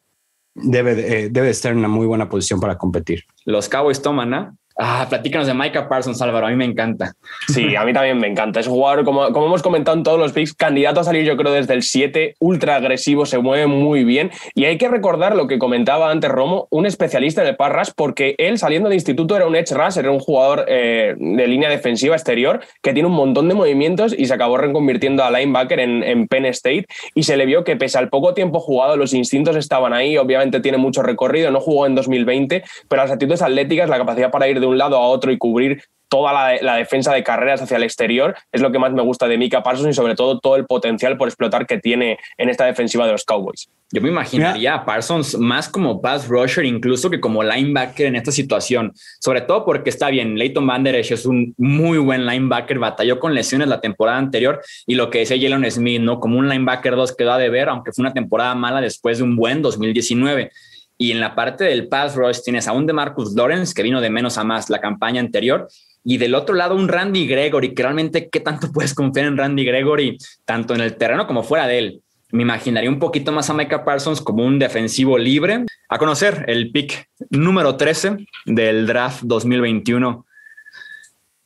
[0.54, 3.24] debe, eh, debe estar en una muy buena posición para competir.
[3.44, 6.46] Los Cowboys toman a Ah, platícanos de Micah Parsons, Álvaro.
[6.46, 7.14] A mí me encanta.
[7.48, 8.60] Sí, a mí también me encanta.
[8.60, 11.50] Es jugador, como, como hemos comentado en todos los picks, candidato a salir, yo creo,
[11.50, 14.30] desde el 7, ultra agresivo, se mueve muy bien.
[14.54, 17.90] Y hay que recordar lo que comentaba antes Romo, un especialista en el pass rush,
[17.96, 21.70] porque él saliendo de instituto era un edge rush, era un jugador eh, de línea
[21.70, 26.02] defensiva exterior que tiene un montón de movimientos y se acabó reconvirtiendo a linebacker en,
[26.02, 26.84] en Penn State.
[27.14, 30.18] Y se le vio que, pese al poco tiempo jugado, los instintos estaban ahí.
[30.18, 34.48] Obviamente tiene mucho recorrido, no jugó en 2020, pero las actitudes atléticas, la capacidad para
[34.48, 37.82] ir de un lado a otro y cubrir toda la, defensa de carreras hacia el
[37.82, 40.66] exterior es lo que más me gusta de Mika Parsons y sobre todo todo el
[40.66, 43.68] potencial por explotar que tiene en esta defensiva de los Cowboys.
[43.92, 48.32] Yo me imaginaría a Parsons más como pass rusher incluso que como linebacker en esta
[48.32, 53.34] situación, sobre todo porque está bien, Leighton Van es un muy buen linebacker, batalló con
[53.34, 56.20] lesiones la temporada anterior y lo que decía Jalen Smith, ¿no?
[56.20, 59.36] Como un linebacker 2 quedó a deber, aunque fue una temporada mala después de un
[59.36, 60.50] buen 2019.
[60.98, 64.00] Y en la parte del pass rush tienes a un de Marcus Lawrence que vino
[64.00, 65.68] de menos a más la campaña anterior.
[66.04, 69.64] Y del otro lado, un Randy Gregory, que realmente qué tanto puedes confiar en Randy
[69.64, 72.02] Gregory, tanto en el terreno como fuera de él.
[72.32, 75.64] Me imaginaría un poquito más a Micah Parsons como un defensivo libre.
[75.88, 80.26] A conocer el pick número 13 del draft 2021.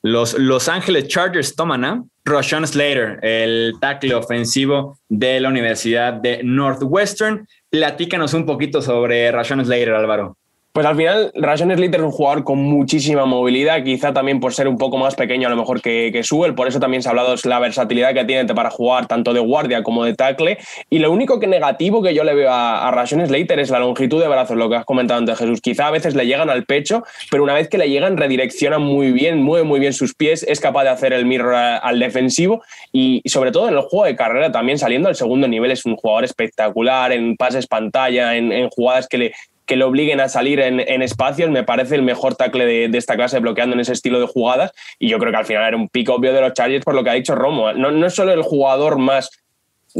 [0.03, 6.43] Los Los Angeles Chargers toman a Roshan Slater, el tackle ofensivo de la Universidad de
[6.43, 7.47] Northwestern.
[7.71, 10.37] Platícanos un poquito sobre Roshan Slater, Álvaro.
[10.73, 14.69] Pues al final, Ration Slater es un jugador con muchísima movilidad, quizá también por ser
[14.69, 17.11] un poco más pequeño a lo mejor que, que Sewell, por eso también se ha
[17.11, 20.59] hablado de la versatilidad que tiene para jugar tanto de guardia como de tackle.
[20.89, 23.81] Y lo único que negativo que yo le veo a, a Ration Slater es la
[23.81, 25.61] longitud de brazos, lo que has comentado antes, Jesús.
[25.61, 27.03] Quizá a veces le llegan al pecho,
[27.33, 30.61] pero una vez que le llegan, redireccionan muy bien, mueve muy bien sus pies, es
[30.61, 34.53] capaz de hacer el mirror al defensivo y, sobre todo en el juego de carrera
[34.53, 39.09] también saliendo al segundo nivel es un jugador espectacular en pases pantalla, en, en jugadas
[39.09, 39.33] que le,
[39.71, 41.49] que le obliguen a salir en, espacios.
[41.49, 44.73] Me parece el mejor tackle de, esta clase bloqueando en ese estilo de jugadas.
[44.99, 47.05] Y yo creo que al final era un pick obvio de los Chargers por lo
[47.05, 47.73] que ha dicho Romo.
[47.73, 49.31] No, no es solo el jugador más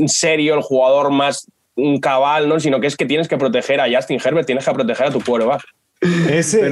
[0.07, 1.49] serio, el jugador más
[2.03, 2.59] cabal, ¿no?
[2.59, 5.21] sino que es que tienes que proteger a Justin Herbert, tienes que proteger a tu
[5.21, 5.63] quarterback.
[6.01, 6.71] Ese,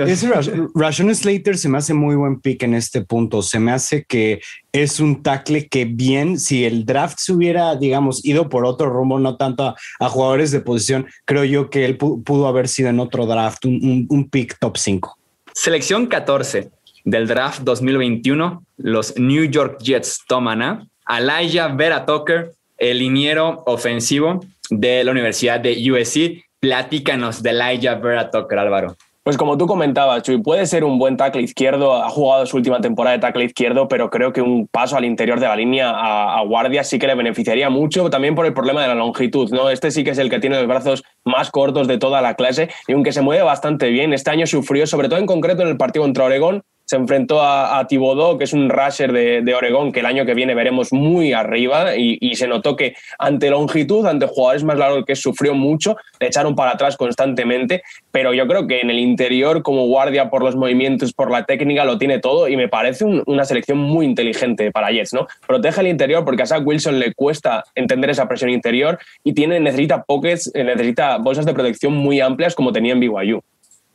[0.74, 3.42] Ration Slater se me hace muy buen pick en este punto.
[3.42, 4.40] Se me hace que
[4.72, 9.18] es un tackle que bien, si el draft se hubiera, digamos, ido por otro rumbo,
[9.18, 13.26] no tanto a, jugadores de posición, creo yo que él pudo haber sido en otro
[13.26, 15.18] draft, un, pick top 5.
[15.52, 16.70] Selección 14
[17.04, 20.88] del draft 2021, los New York Jets toman a
[21.18, 26.44] Elijah Vera Tucker, el liniero ofensivo de la Universidad de USC.
[26.60, 28.96] Platícanos de Elijah Vera Tucker, Álvaro.
[29.28, 32.80] Pues como tú comentabas, Chuy, puede ser un buen tackle izquierdo, ha jugado su última
[32.80, 36.42] temporada de tackle izquierdo, pero creo que un paso al interior de la línea a,
[36.44, 39.68] guardia sí que le beneficiaría mucho, también por el problema de la longitud, ¿no?
[39.68, 42.70] Este sí que es el que tiene los brazos más cortos de toda la clase
[42.86, 45.76] y aunque se mueve bastante bien, este año sufrió, sobre todo en concreto en el
[45.76, 50.00] partido contra Oregón, se enfrentó a, a que es un rusher de, de, Oregón, que
[50.00, 54.64] el año que viene veremos muy arriba, y, se notó que ante longitud, ante jugadores
[54.64, 58.88] más largos que sufrió mucho, le echaron para atrás constantemente, pero yo creo que en
[58.88, 62.68] el interior, como guardia por los movimientos, por la técnica, lo tiene todo, y me
[62.68, 65.26] parece una selección muy inteligente para Jets, ¿no?
[65.46, 69.60] Protege el interior porque a Zach Wilson le cuesta entender esa presión interior y tiene,
[69.60, 73.42] necesita pockets, necesita bolsas de protección muy amplias como tenía en BYU.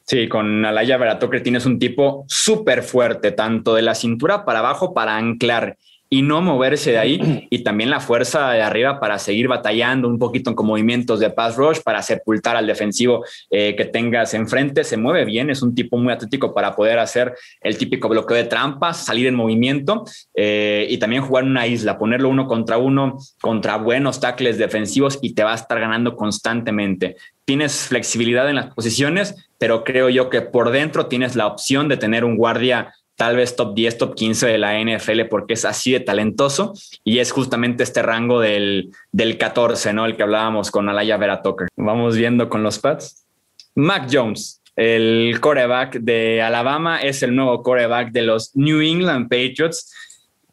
[0.05, 4.93] Sí, con Alaya Veratoker tienes un tipo súper fuerte, tanto de la cintura para abajo
[4.93, 5.77] para anclar
[6.13, 10.19] y no moverse de ahí, y también la fuerza de arriba para seguir batallando un
[10.19, 14.83] poquito con movimientos de pass rush, para sepultar al defensivo eh, que tengas enfrente.
[14.83, 18.43] Se mueve bien, es un tipo muy atlético para poder hacer el típico bloqueo de
[18.43, 20.03] trampas, salir en movimiento
[20.35, 25.33] eh, y también jugar una isla, ponerlo uno contra uno, contra buenos tackles defensivos y
[25.33, 30.41] te va a estar ganando constantemente tienes flexibilidad en las posiciones, pero creo yo que
[30.41, 34.47] por dentro tienes la opción de tener un guardia tal vez top 10, top 15
[34.47, 36.73] de la NFL porque es así de talentoso
[37.05, 40.05] y es justamente este rango del, del 14, ¿no?
[40.05, 41.69] El que hablábamos con Alaya Vera Tucker.
[41.77, 43.25] Vamos viendo con los Pats.
[43.73, 49.93] Mac Jones, el coreback de Alabama, es el nuevo coreback de los New England Patriots.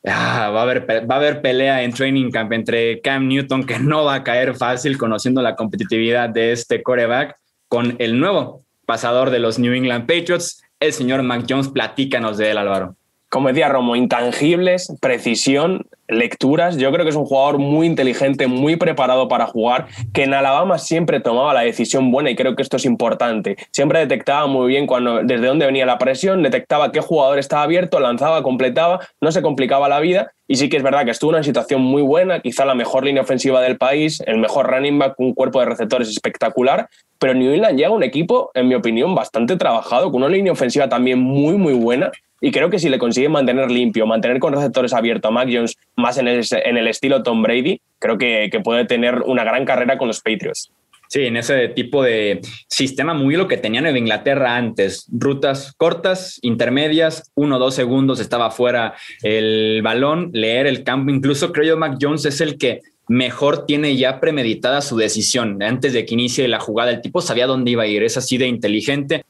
[0.07, 3.81] Ah, va, a haber, va a haber pelea en training camp entre Cam Newton, que
[3.81, 9.31] no va a caer fácil conociendo la competitividad de este coreback, con el nuevo pasador
[9.31, 11.68] de los New England Patriots, el señor Mac Jones.
[11.68, 12.96] Platícanos de él, Álvaro.
[13.30, 16.78] Como decía Romo, intangibles, precisión, lecturas.
[16.78, 20.78] Yo creo que es un jugador muy inteligente, muy preparado para jugar, que en Alabama
[20.78, 23.56] siempre tomaba la decisión buena y creo que esto es importante.
[23.70, 28.00] Siempre detectaba muy bien cuando, desde dónde venía la presión, detectaba qué jugador estaba abierto,
[28.00, 30.32] lanzaba, completaba, no se complicaba la vida.
[30.48, 33.04] Y sí que es verdad que estuvo en una situación muy buena, quizá la mejor
[33.04, 36.88] línea ofensiva del país, el mejor running back, un cuerpo de receptores espectacular,
[37.20, 40.88] pero New England llega un equipo, en mi opinión, bastante trabajado, con una línea ofensiva
[40.88, 42.10] también muy, muy buena
[42.40, 45.76] y creo que si le consigue mantener limpio, mantener con receptores abiertos a Mac Jones
[45.96, 49.64] más en el, en el estilo Tom Brady, creo que, que puede tener una gran
[49.64, 50.70] carrera con los Patriots.
[51.11, 55.09] Sí, en ese tipo de sistema muy lo que tenían en Inglaterra antes.
[55.11, 61.11] Rutas cortas, intermedias, uno o dos segundos estaba fuera el balón, leer el campo.
[61.11, 65.61] Incluso creo yo Mac Jones es el que mejor tiene ya premeditada su decisión.
[65.64, 68.05] Antes de que inicie la jugada, el tipo sabía dónde iba a ir.
[68.05, 69.24] Es así de inteligente.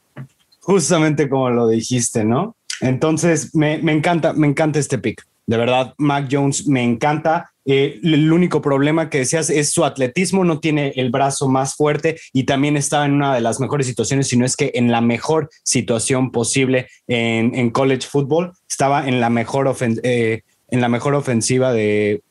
[0.59, 2.55] Justamente como lo dijiste, ¿no?
[2.81, 5.25] Entonces, me, encanta, me encanta este pick.
[5.47, 7.51] De verdad, Mac Jones me encanta.
[7.65, 12.17] Eh, el único problema que decías es su atletismo, no tiene el brazo más fuerte
[12.33, 15.01] y también estaba en una de las mejores situaciones, si no es que en la
[15.01, 18.53] mejor situación posible en, college football.
[18.69, 22.21] Estaba en la mejor, eh, en la mejor ofensiva de,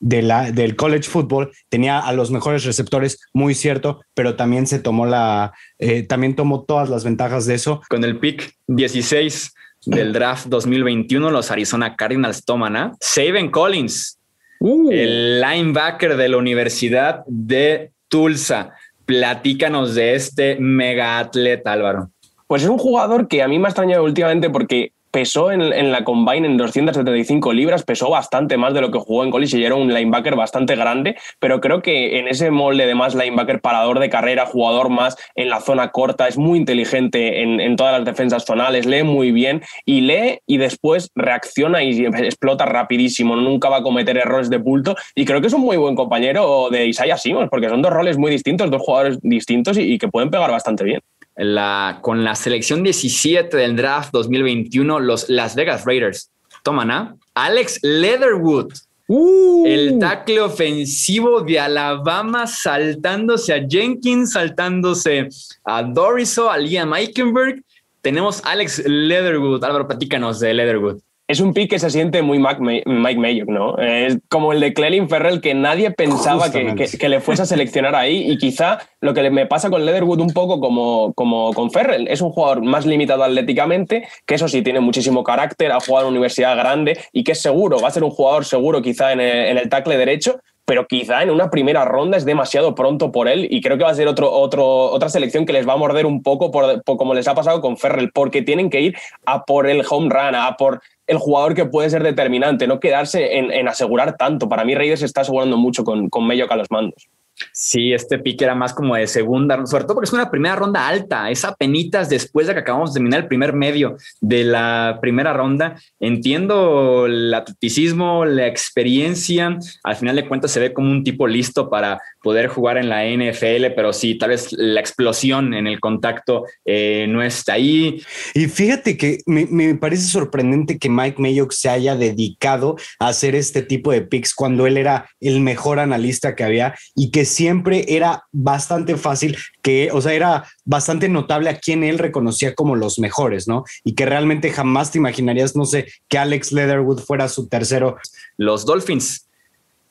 [0.00, 4.78] de la, del college football, tenía a los mejores receptores, muy cierto, pero también se
[4.78, 7.82] tomó la, eh, también tomó todas las ventajas de eso.
[7.88, 9.52] Con el pick 16
[9.86, 14.18] del draft 2021, los Arizona Cardinals toman a Saban Collins,
[14.60, 14.90] uh.
[14.90, 18.72] el linebacker de la Universidad de Tulsa.
[19.04, 22.10] Platícanos de este mega atleta, Álvaro.
[22.48, 26.04] Pues es un jugador que a mí me ha extrañado últimamente porque pesó en, la
[26.04, 29.74] combine en 275 libras, pesó bastante más de lo que jugó en college y era
[29.74, 34.10] un linebacker bastante grande, pero creo que en ese molde de más linebacker parador de
[34.10, 38.84] carrera, jugador más en la zona corta, es muy inteligente en, todas las defensas zonales,
[38.84, 44.18] lee muy bien y lee y después reacciona y explota rapidísimo, nunca va a cometer
[44.18, 47.70] errores de bulto y creo que es un muy buen compañero de Isaiah Simons porque
[47.70, 51.00] son dos roles muy distintos, dos jugadores distintos y que pueden pegar bastante bien
[51.36, 56.30] la, con la selección 17 del draft 2021, los Las Vegas Raiders
[56.62, 58.72] toman a Alex Leatherwood,
[59.08, 59.64] Uh.
[59.66, 65.28] El tackle ofensivo de Alabama saltándose a Jenkins, saltándose
[65.64, 67.62] a Doriso, a Liam Eikenberg.
[68.00, 69.62] Tenemos Alex Leatherwood.
[69.62, 73.76] Álvaro, platícanos de Leatherwood es un pick que se siente muy Mike, Mayock, ¿no?
[73.78, 78.30] Es como el de Clelin Ferrell, que nadie pensaba que, le fuese a seleccionar ahí.
[78.30, 82.20] Y quizá lo que me pasa con Leatherwood un poco como, como con Ferrell, es
[82.20, 86.18] un jugador más limitado atléticamente, que eso sí tiene muchísimo carácter, ha jugado en una
[86.18, 89.48] universidad grande y que es seguro, va a ser un jugador seguro quizá en el,
[89.48, 93.46] en el tackle derecho, pero quizá en una primera ronda es demasiado pronto por él
[93.48, 96.06] y creo que va a ser otro, otro, otra selección que les va a morder
[96.06, 99.68] un poco por, como les ha pasado con Ferrell, porque tienen que ir a por
[99.68, 104.16] el home run, a por el jugador que puede ser determinante, no quedarse en, asegurar
[104.16, 104.48] tanto.
[104.48, 107.08] Para mí Raiders está asegurando mucho con, con Mello a los mandos.
[107.52, 110.86] Sí, este pick era más como de segunda, sobre todo porque es una primera ronda
[110.86, 115.32] alta, es penitas después de que acabamos de terminar el primer medio de la primera
[115.32, 115.76] ronda.
[116.00, 121.68] Entiendo el atleticismo, la experiencia, al final de cuentas se ve como un tipo listo
[121.70, 126.44] para poder jugar en la NFL, pero sí, tal vez la explosión en el contacto
[126.64, 128.02] eh, no está ahí.
[128.34, 133.62] Y fíjate que me, parece sorprendente que Mike Mayock se haya dedicado a hacer este
[133.62, 138.24] tipo de picks cuando él era el mejor analista que había y que siempre era
[138.32, 143.46] bastante fácil, que, o sea, era bastante notable a quien él reconocía como los mejores,
[143.46, 143.64] ¿no?
[143.84, 147.98] Y que realmente jamás te imaginarías, no sé, que Alex Leatherwood fuera su tercero.
[148.36, 149.28] Los Dolphins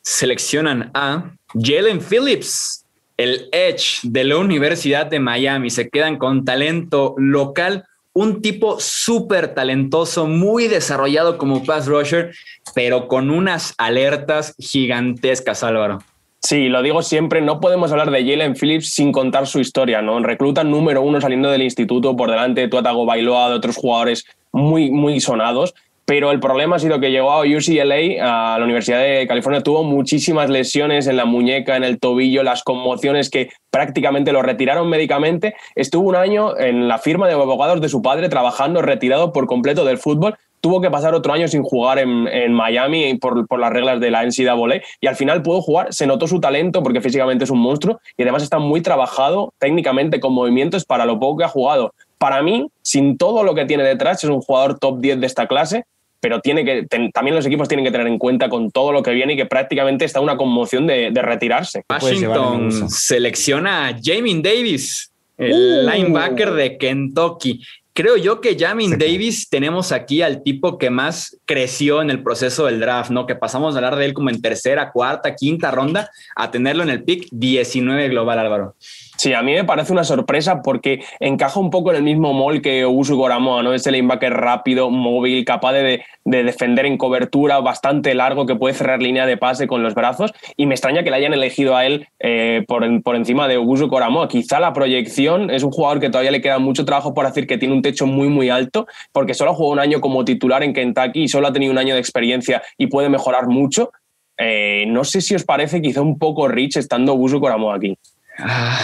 [0.01, 2.85] seleccionan a Jalen Phillips,
[3.17, 5.69] el Edge de la Universidad de Miami.
[5.69, 12.33] Se quedan con talento local un tipo súper talentoso, muy desarrollado como pass rusher,
[12.73, 15.99] pero con unas alertas gigantescas, Álvaro.
[16.45, 20.19] Sí, lo digo siempre, no podemos hablar de Jalen Phillips sin contar su historia, ¿no?
[20.19, 24.91] Recluta número uno saliendo del instituto por delante de Tuatago Bailoa, de otros jugadores muy,
[24.91, 25.73] muy sonados,
[26.05, 29.83] pero el problema ha sido que llegó a UCLA, a la Universidad de California, tuvo
[29.83, 35.55] muchísimas lesiones en la muñeca, en el tobillo, las conmociones que prácticamente lo retiraron médicamente.
[35.73, 39.83] Estuvo un año en la firma de abogados de su padre trabajando retirado por completo
[39.83, 43.99] del fútbol tuvo que pasar otro año sin jugar en, Miami por, por, las reglas
[43.99, 47.51] de la NCAA y al final pudo jugar, se notó su talento porque físicamente es
[47.51, 51.49] un monstruo y además está muy trabajado técnicamente con movimientos para lo poco que ha
[51.49, 51.93] jugado.
[52.17, 55.45] Para mí, sin todo lo que tiene detrás, es un jugador top 10 de esta
[55.45, 55.83] clase,
[56.19, 59.11] pero tiene que, también los equipos tienen que tener en cuenta con todo lo que
[59.11, 61.83] viene y que prácticamente está una conmoción de, retirarse.
[61.87, 65.91] Washington selecciona a Jamie Davis, el uh.
[65.91, 67.61] linebacker de Kentucky.
[67.97, 72.65] Creo yo que Jamin Davis tenemos aquí al tipo que más creció en el proceso
[72.65, 73.25] del draft, ¿no?
[73.25, 76.89] Que pasamos a hablar de él como en tercera, cuarta, quinta ronda a tenerlo en
[76.89, 78.75] el pick 19 global, Álvaro.
[79.17, 82.61] Sí, a mí me parece una sorpresa porque encaja un poco en el mismo mol
[82.61, 83.73] que Usu Goramoa, ¿no?
[83.73, 89.25] Ese linebacker rápido, móvil, capaz de, defender en cobertura, bastante largo, que puede cerrar línea
[89.25, 90.33] de pase con los brazos.
[90.57, 94.27] Y me extraña que le hayan elegido a él eh, por, encima de Usu Goramoa.
[94.27, 97.57] Quizá la proyección es un jugador que todavía le queda mucho trabajo por hacer, que
[97.57, 100.73] tiene un techo muy, muy alto, porque solo ha jugado un año como titular en
[100.73, 103.91] Kentucky y solo ha tenido un año de experiencia y puede mejorar mucho.
[104.37, 107.97] Eh, no sé si os parece quizá un poco rich estando Usu Goramoa aquí.
[108.37, 108.79] Ah,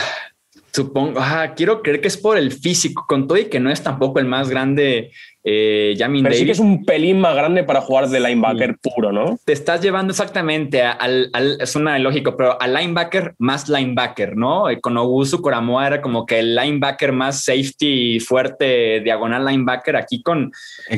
[0.72, 1.20] supongo,
[1.56, 4.26] quiero creer que es por el físico, con todo y que no es tampoco el
[4.26, 5.12] más grande
[5.44, 9.40] eh, Pero sí que es un pelín más grande para jugar de linebacker puro, ¿no?
[9.44, 14.70] Te estás llevando exactamente al, es una lógico, pero al linebacker más linebacker, ¿no?
[14.70, 19.96] Eh, con Ogusu Koramoa era como que el linebacker más safety fuerte, diagonal linebacker.
[19.96, 20.52] Aquí con,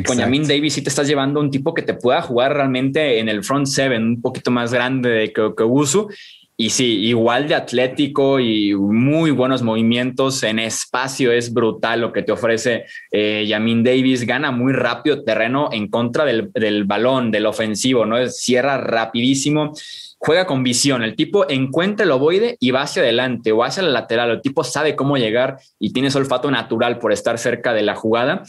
[0.05, 3.29] con Yamin Davis sí te estás llevando un tipo que te pueda jugar realmente en
[3.29, 6.09] el front seven, un poquito más grande que, que Ogusu
[6.55, 12.21] y sí, igual de atlético y muy buenos movimientos en espacio, es brutal lo que
[12.21, 17.47] te ofrece eh, Yamin Davis, gana muy rápido terreno en contra del, del balón, del
[17.47, 18.27] ofensivo, ¿no?
[18.27, 19.73] Cierra rapidísimo,
[20.19, 23.89] juega con visión, el tipo encuentra el ovoide y va hacia adelante o hacia la
[23.89, 27.81] lateral, el tipo sabe cómo llegar y tiene ese olfato natural por estar cerca de
[27.81, 28.43] la jugada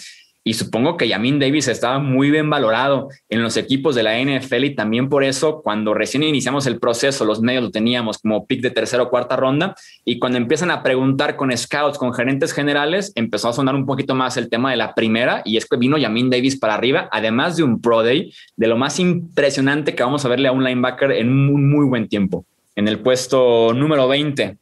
[0.44, 4.64] y supongo que Yamin Davis estaba muy bien valorado en los equipos de la NFL
[4.64, 8.61] y también por eso cuando recién iniciamos el proceso, los medios lo teníamos como pick
[8.61, 13.11] de tercera o cuarta ronda y cuando empiezan a preguntar con scouts, con gerentes generales,
[13.14, 15.96] empezó a sonar un poquito más el tema de la primera y es que vino
[15.96, 20.26] Yamin Davis para arriba, además de un Pro Day, de lo más impresionante que vamos
[20.26, 22.44] a verle a un linebacker en un muy buen tiempo.
[22.76, 24.59] En el puesto número 20,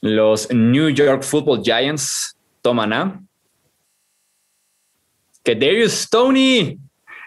[0.00, 3.20] los New York Football Giants toman a
[5.42, 6.78] que Darius Stoney,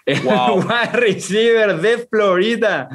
[0.06, 2.90] el wide receiver de Florida,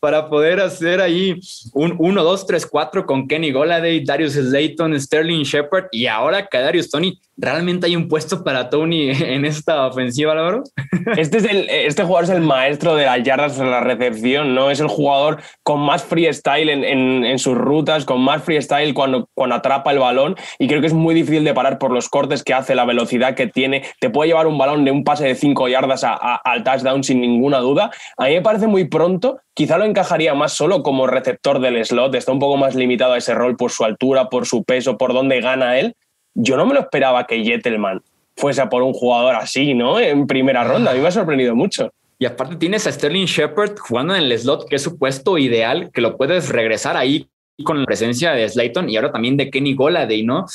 [0.00, 1.40] para poder hacer ahí
[1.72, 6.58] un 1, 2, 3, 4 con Kenny Goladay, Darius Slayton, Sterling Shepard y ahora que
[6.58, 10.62] Darius Stoney ¿realmente hay un puesto para Tony en esta ofensiva, Álvaro?
[11.16, 14.70] Este, es el, este jugador es el maestro de las yardas en la recepción, ¿no?
[14.70, 16.84] Es el jugador con más freestyle en,
[17.24, 20.92] en, sus rutas, con más freestyle cuando, cuando atrapa el balón y creo que es
[20.92, 23.82] muy difícil de parar por los cortes que hace, la velocidad que tiene.
[24.00, 27.20] Te puede llevar un balón de un pase de cinco yardas a, al touchdown sin
[27.20, 27.90] ninguna duda.
[28.16, 32.14] A mí me parece muy pronto, quizá lo encajaría más solo como receptor del slot,
[32.14, 35.12] está un poco más limitado a ese rol por su altura, por su peso, por
[35.12, 35.96] dónde gana él.
[36.34, 38.02] Yo no me lo esperaba que Jettelman
[38.36, 40.00] fuese a por un jugador así, ¿no?
[40.00, 40.90] En primera ronda.
[40.90, 41.92] A mí me ha sorprendido mucho.
[42.18, 45.90] Y aparte tienes a Sterling Shepard jugando en el slot, que es su puesto ideal,
[45.92, 47.28] que lo puedes regresar ahí
[47.64, 50.46] con la presencia de Slayton y ahora también de Kenny Goladay, ¿no?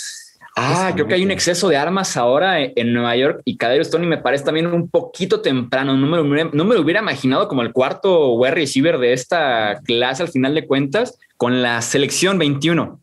[0.59, 4.07] Ah, creo que hay un exceso de armas ahora en Nueva York y Kadarius Tony
[4.07, 5.95] me parece también un poquito temprano.
[5.95, 9.13] No me, lo hubiera, no me lo hubiera imaginado como el cuarto wide receiver de
[9.13, 12.99] esta clase al final de cuentas con la selección 21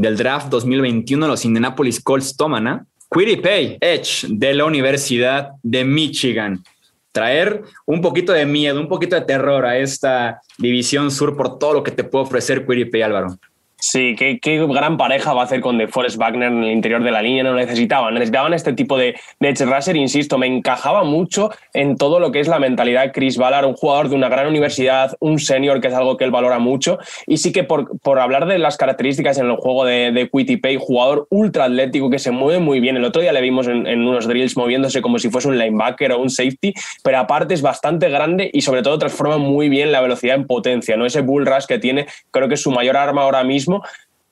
[0.00, 6.62] del draft 2021 los Indianapolis Colts toman a Pay, Edge de la Universidad de Michigan.
[7.10, 11.74] Traer un poquito de miedo, un poquito de terror a esta división sur por todo
[11.74, 13.38] lo que te puede ofrecer Pay, Álvaro.
[13.80, 17.22] Sí, qué, gran pareja va a hacer con DeForest Wagner en el interior de la
[17.22, 17.44] línea.
[17.44, 19.94] No necesitaban, necesitaban este tipo de, de edge rusher.
[19.94, 24.08] Insisto, me encajaba mucho en todo lo que es la mentalidad Chris Ballard, un jugador
[24.08, 26.98] de una gran universidad, un senior, que es algo que él valora mucho.
[27.28, 30.78] Y sí que por, por hablar de las características en el juego de, de Pay,
[30.80, 32.96] jugador ultra atlético que se mueve muy bien.
[32.96, 36.10] El otro día le vimos en, en, unos drills moviéndose como si fuese un linebacker
[36.10, 36.74] o un safety,
[37.04, 40.96] pero aparte es bastante grande y sobre todo transforma muy bien la velocidad en potencia.
[40.96, 41.06] ¿no?
[41.06, 43.67] Ese bull rush que tiene, creo que es su mayor arma ahora mismo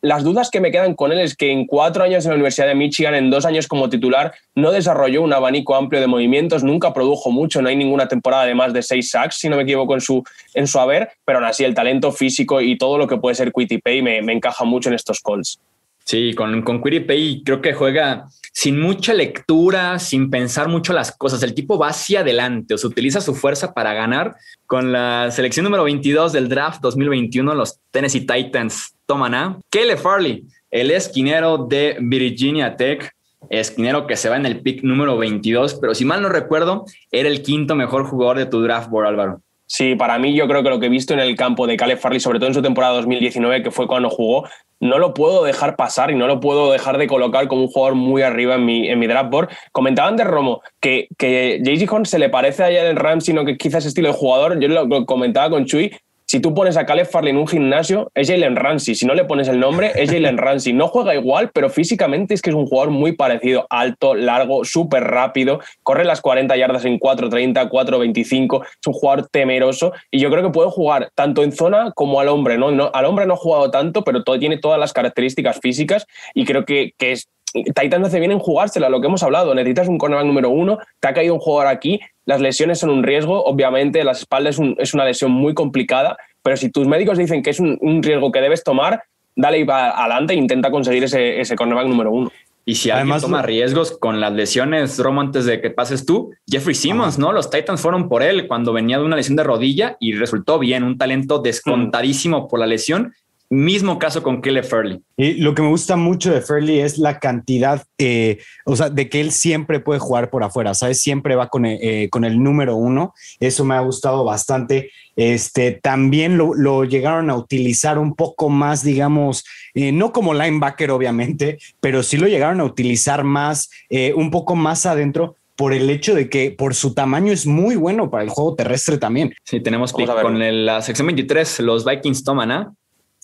[0.03, 2.69] las dudas que me quedan con él es que en cuatro años en la Universidad
[2.69, 6.93] de Michigan, en dos años como titular, no desarrolló un abanico amplio de movimientos, nunca
[6.93, 9.95] produjo mucho, no hay ninguna temporada de más de seis sacks, si no me equivoco,
[9.95, 10.23] en su,
[10.55, 13.53] en su haber, pero aún así el talento físico y todo lo que puede ser
[13.53, 15.59] Quitty Pay me, me encaja mucho en estos calls.
[16.07, 21.43] Sí, con, con Pay creo que juega sin mucha lectura, sin pensar mucho las cosas.
[21.43, 24.37] El tipo va hacia adelante, o se utiliza su fuerza para ganar.
[24.67, 30.47] Con la selección número 22 del draft 2021, los Tennessee Titans toman a Caleb Farley,
[30.71, 33.13] el esquinero de Virginia Tech,
[33.51, 37.29] esquinero que se va en el pick número 22, pero si mal no recuerdo, era
[37.29, 39.43] el quinto mejor jugador de tu draft board, Álvaro.
[39.67, 41.99] Sí, para mí yo creo que lo que he visto en el campo de Caleb
[41.99, 44.49] Farley, sobre todo en su temporada 2019, que fue cuando jugó,
[44.79, 47.97] no lo puedo dejar pasar y no lo puedo dejar de colocar como un jugador
[47.97, 49.49] muy arriba en mi, en mi draft board.
[49.73, 51.91] Comentaban de Romo que, que J.G.
[51.91, 54.61] Horn se le parece a Jalen Ramsey, sino que quizás estilo de jugador.
[54.61, 55.93] Yo lo comentaba con Chuy,
[56.27, 58.97] si tú pones a Caleb Farley en un gimnasio, es Jalen Ramsey.
[58.97, 60.73] Si no le pones el nombre, es Jalen Ramsey.
[60.73, 63.65] No juega igual, pero físicamente es que es un jugador muy parecido.
[63.71, 65.61] Alto, largo, súper rápido.
[65.85, 68.65] Corre las 40 yardas en 4.30, 4.25.
[68.65, 69.93] Es un jugador temeroso.
[70.11, 72.59] Y yo creo que puede jugar tanto en zona como al hombre.
[72.59, 72.73] ¿no?
[72.73, 76.07] no al hombre no ha jugado tanto, pero tiene todas las características físicas.
[76.35, 77.29] Y creo que es
[77.65, 79.55] Titans hace bien en jugársela, lo que hemos hablado.
[79.55, 83.03] Necesitas un cornerback número uno, te ha caído un jugador aquí, las lesiones son un
[83.03, 87.51] riesgo, obviamente, las espaldas es, una lesión muy complicada, pero si tus médicos dicen que
[87.51, 89.03] es un, riesgo que debes tomar,
[89.35, 92.31] dale adelante e intenta conseguir ese, ese cornerback número uno.
[92.69, 96.75] Y si Además, toma riesgos con las lesiones, Romo, antes de que pases tú, Jeffrey
[96.75, 97.33] Simmons, ¿no?
[97.33, 100.83] Los Titans fueron por él cuando venía de una lesión de rodilla y resultó bien,
[100.83, 103.15] un talento descontadísimo por la lesión
[103.49, 105.01] Mismo caso con Kelly Fairley.
[105.17, 109.09] Y lo que me gusta mucho de Fairley es la cantidad, eh, o sea, de
[109.09, 111.01] que él siempre puede jugar por afuera, ¿sabes?
[111.01, 113.15] Siempre va con, eh, con el número uno.
[113.39, 114.91] Eso me ha gustado bastante.
[115.15, 119.45] Este, también lo, llegaron a utilizar un poco más, digamos,
[119.75, 123.71] eh, no como linebacker, obviamente, pero sí lo llegaron a utilizar más,
[124.15, 128.11] un poco más adentro, por el hecho de que por su tamaño es muy bueno
[128.11, 129.33] para el juego terrestre también.
[129.45, 132.73] Sí, tenemos con la sección 23, los Vikings toman a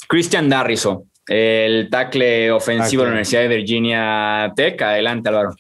[0.09, 4.81] Christian Darriso, el tackle ofensivo de la Universidad de Virginia Tech.
[4.83, 5.55] Adelante, Álvaro.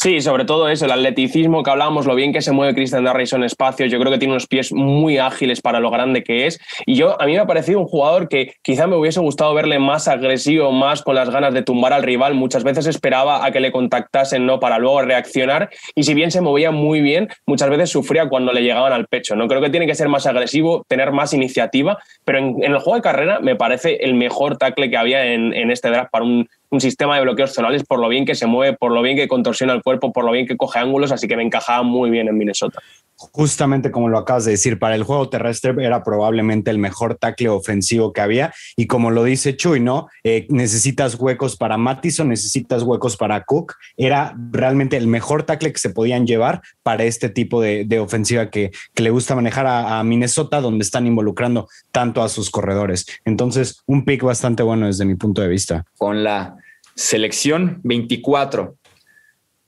[0.00, 3.40] Sí, sobre todo eso, el atleticismo que hablábamos, lo bien que se mueve Christian Darrison
[3.40, 6.60] en espacios, yo creo que tiene unos pies muy ágiles para lo grande que es.
[6.86, 9.80] Y yo, a mí me ha parecido un jugador que quizá me hubiese gustado verle
[9.80, 12.34] más agresivo, más con las ganas de tumbar al rival.
[12.34, 14.60] Muchas veces esperaba a que le contactasen, ¿no?
[14.60, 15.68] Para luego reaccionar.
[15.96, 19.34] Y si bien se movía muy bien, muchas veces sufría cuando le llegaban al pecho,
[19.34, 19.48] ¿no?
[19.48, 23.02] Creo que tiene que ser más agresivo, tener más iniciativa, pero en, el juego de
[23.02, 27.16] carrera me parece el mejor tackle que había en este draft para un un sistema
[27.16, 29.82] de bloqueos zonales por lo bien que se mueve, por lo bien que contorsiona el
[29.82, 32.80] cuerpo, por lo bien que coge ángulos, así que me encajaba muy bien en Minnesota.
[33.18, 37.48] Justamente como lo acabas de decir, para el juego terrestre era probablemente el mejor tackle
[37.48, 40.08] ofensivo que había y como lo dice Chuy, ¿no?
[40.22, 45.80] Eh, necesitas huecos para Mattison, necesitas huecos para Cook, era realmente el mejor tackle que
[45.80, 50.84] se podían llevar para este tipo de, ofensiva que, le gusta manejar a, Minnesota, donde
[50.84, 53.06] están involucrando tanto a sus corredores.
[53.24, 55.84] Entonces, un pick bastante bueno desde mi punto de vista.
[55.96, 56.56] Con la
[56.98, 58.77] Selección 24.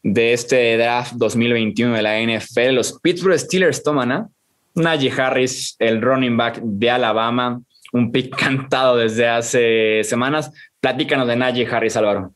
[0.02, 2.74] De este draft 2021 de la NFL.
[2.74, 4.28] Los Pittsburgh Steelers toman a
[4.74, 7.60] Najee Harris, el running back de Alabama,
[7.92, 10.50] un pick cantado desde hace semanas.
[10.80, 12.32] Platícanos de Najee Harris, Álvaro.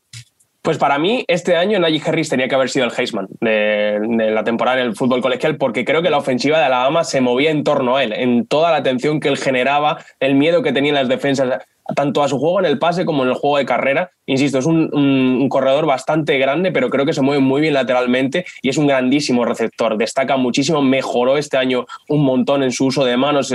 [0.65, 3.99] Pues para mí, este año Najee Harris tenía que haber sido el Heisman de,
[4.31, 7.51] la temporada en el fútbol colegial, porque creo que la ofensiva de Alabama se movía
[7.51, 10.95] en torno a él, en toda la atención que él generaba, el miedo que tenían
[10.95, 11.63] las defensas,
[11.95, 14.09] tanto a su juego en el pase como en el juego de carrera.
[14.25, 18.69] Insisto, es un, corredor bastante grande, pero creo que se mueve muy bien lateralmente y
[18.69, 19.97] es un grandísimo receptor.
[19.97, 23.53] Destaca muchísimo, mejoró este año un montón en su uso de manos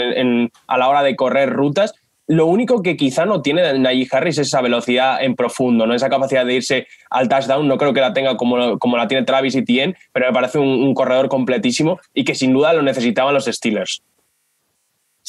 [0.69, 1.93] a la hora de correr rutas
[2.31, 5.95] lo único que quizá no tiene Najee Harris es esa velocidad en profundo, ¿no?
[5.95, 7.67] esa capacidad de irse al touchdown.
[7.67, 10.95] No creo que la tenga como, como la tiene Travis Etienne, pero me parece un
[10.95, 14.05] corredor completísimo y que sin duda lo necesitaban los Steelers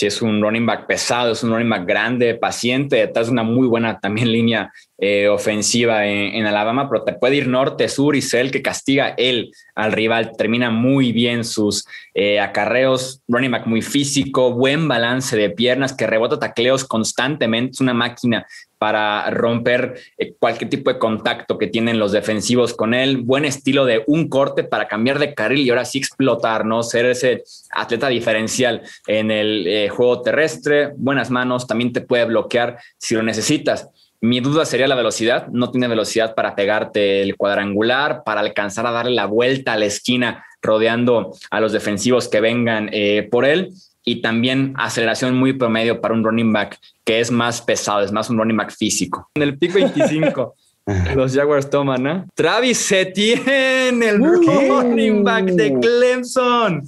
[0.02, 3.44] si es un running back pesado, es un running back grande, paciente, detrás de una
[3.44, 8.24] muy buena también línea eh, ofensiva en, Alabama, pero te puede ir norte, sur y
[8.24, 10.32] ser el que castiga él al rival.
[10.36, 11.86] Termina muy bien sus
[12.16, 17.80] eh, acarreos, running back muy físico, buen balance de piernas, que rebota tacleos constantemente, es
[17.80, 18.48] una máquina
[18.82, 23.86] para romper eh, cualquier tipo de contacto que tienen los defensivos con él, buen estilo
[23.86, 26.82] de un corte para cambiar de carril y ahora sí explotar, ¿no?
[26.82, 33.14] Ser ese atleta diferencial en el juego terrestre, buenas manos, también te puede bloquear si
[33.14, 33.88] lo necesitas.
[34.24, 35.48] Mi duda sería la velocidad.
[35.48, 39.86] No tiene velocidad para pegarte el cuadrangular, para alcanzar a darle la vuelta a la
[39.86, 43.74] esquina rodeando a los defensivos que vengan eh, por él.
[44.04, 48.30] Y también aceleración muy promedio para un running back que es más pesado, es más
[48.30, 49.30] un running back físico.
[49.36, 50.56] En el pico 25.
[51.16, 52.28] Los Jaguars toman, ¿no?
[52.34, 56.84] Travis Etienne, el running back de Clemson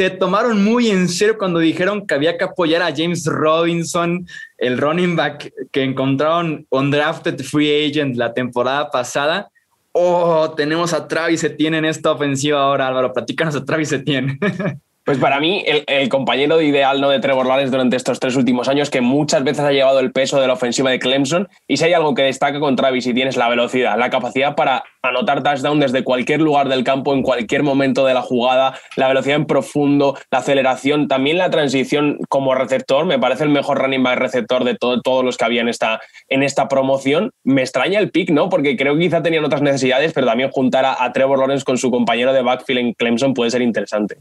[0.00, 4.26] se tomaron muy en serio cuando dijeron que había que apoyar a James Robinson,
[4.58, 9.50] el running back que encontraron undrafted free agent la temporada pasada.
[9.92, 13.12] Oh, tenemos a Travis Etienne en esta ofensiva ahora, Álvaro.
[13.12, 14.38] Platícanos a Travis Etienne.
[15.10, 17.10] Pues para mí, el, compañero ideal ¿no?
[17.10, 20.40] de Trevor Lawrence durante estos tres últimos años, que muchas veces ha llevado el peso
[20.40, 23.36] de la ofensiva de Clemson, y si hay algo que destaca con Travis y tienes
[23.36, 28.06] la velocidad, la capacidad para anotar touchdown desde cualquier lugar del campo, en cualquier momento
[28.06, 33.18] de la jugada, la velocidad en profundo, la aceleración, también la transición como receptor, me
[33.18, 36.68] parece el mejor running back receptor de todos los que había en esta, en esta
[36.68, 37.32] promoción.
[37.42, 38.48] Me extraña el pick, ¿no?
[38.48, 41.90] Porque creo que quizá tenían otras necesidades, pero también juntar a Trevor Lawrence con su
[41.90, 44.18] compañero de backfield en Clemson puede ser interesante.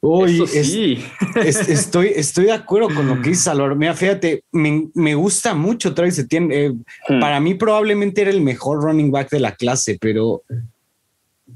[0.00, 1.04] Uy, sí.
[1.34, 3.76] estoy, estoy de acuerdo con lo que dice Salvador.
[3.76, 6.54] Mira, fíjate, me, gusta mucho Travis Etienne.
[6.54, 6.70] Eh,
[7.08, 7.20] hmm.
[7.20, 10.42] Para mí probablemente era el mejor running back de la clase, pero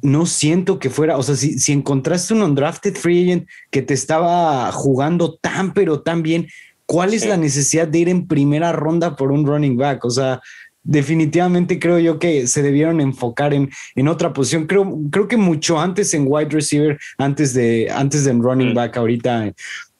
[0.00, 3.94] no siento que fuera, o sea, si, si encontraste un undrafted free agent que te
[3.94, 6.48] estaba jugando tan, pero tan bien,
[6.86, 10.04] ¿cuál es la necesidad de ir en primera ronda por un running back?
[10.04, 10.40] O sea,
[10.82, 14.66] definitivamente creo yo que se debieron enfocar en, en otra posición.
[14.66, 18.74] Creo, creo que mucho antes en wide receiver, antes de, antes de running mm.
[18.74, 19.52] back, ahorita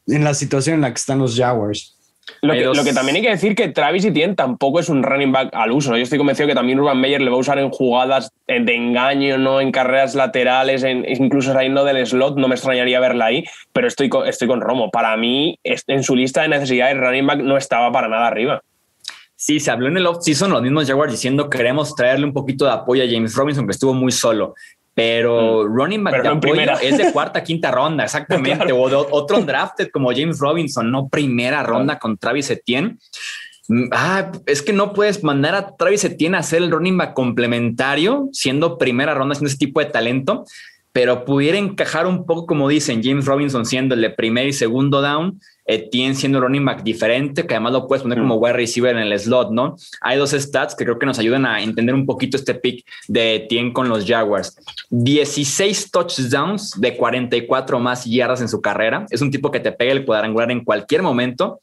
[0.07, 1.97] en la situación en la que están los Jaguars.
[2.41, 5.73] Lo que, también hay que decir que Travis Etienne tampoco es un running back al
[5.73, 5.97] uso.
[5.97, 9.39] Yo estoy convencido que también Urban Meyer le va a usar en jugadas de engaño,
[9.39, 12.37] no en carreras laterales, en, incluso saliendo del slot.
[12.37, 14.91] No me extrañaría verla ahí, pero estoy con, estoy con Romo.
[14.91, 18.63] Para mí, en su lista de necesidades, running back no estaba para nada arriba.
[19.43, 22.71] Sí, se habló en el off-season los mismos Jaguars diciendo queremos traerle un poquito de
[22.71, 24.55] apoyo a James Robinson, que estuvo muy solo.
[24.95, 25.75] Pero mm.
[25.75, 28.73] running back de apoyo es de cuarta, quinta ronda, exactamente.
[28.73, 32.99] O otro drafted como James Robinson, no primera ronda con Travis Etienne.
[33.67, 37.13] Mm, ah, es que no puedes mandar a Travis Etienne a hacer el running back
[37.13, 40.45] complementario, siendo primera ronda, siendo ese tipo de talento,
[40.93, 45.03] pero pudiera encajar un poco, como dicen, James Robinson siendo el de primer y segundo
[45.03, 48.43] down, Etienne siendo running back diferente, que además lo puedes poner como mm.
[48.43, 49.77] wide receiver en el slot, ¿no?
[50.01, 53.37] Hay dos stats que creo que nos ayudan a entender un poquito este pick de
[53.37, 54.57] Etienne con los Jaguars.
[54.91, 59.07] 16 touchdowns de 44 más yardas en su carrera.
[59.11, 61.61] Es un tipo que te pega el cuadrangular en cualquier momento.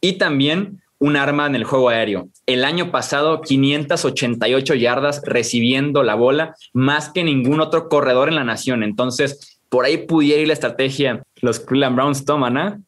[0.00, 2.28] Y también un arma en el juego aéreo.
[2.46, 8.44] El año pasado, 588 yardas recibiendo la bola, más que ningún otro corredor en la
[8.44, 8.82] nación.
[8.82, 11.22] Entonces, por ahí pudiera ir la estrategia.
[11.40, 12.80] Los Cleveland Browns toman a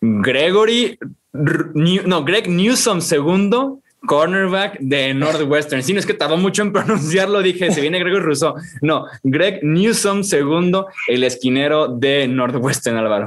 [0.00, 0.98] Gregory,
[1.34, 5.82] no, Greg Newsom segundo cornerback de Northwestern.
[5.82, 8.54] Sí, no es que tardó mucho en pronunciarlo, dije, se viene Gregory Rousseau.
[8.80, 13.26] No, Greg Newsom, segundo, el esquinero de Northwestern, Álvaro.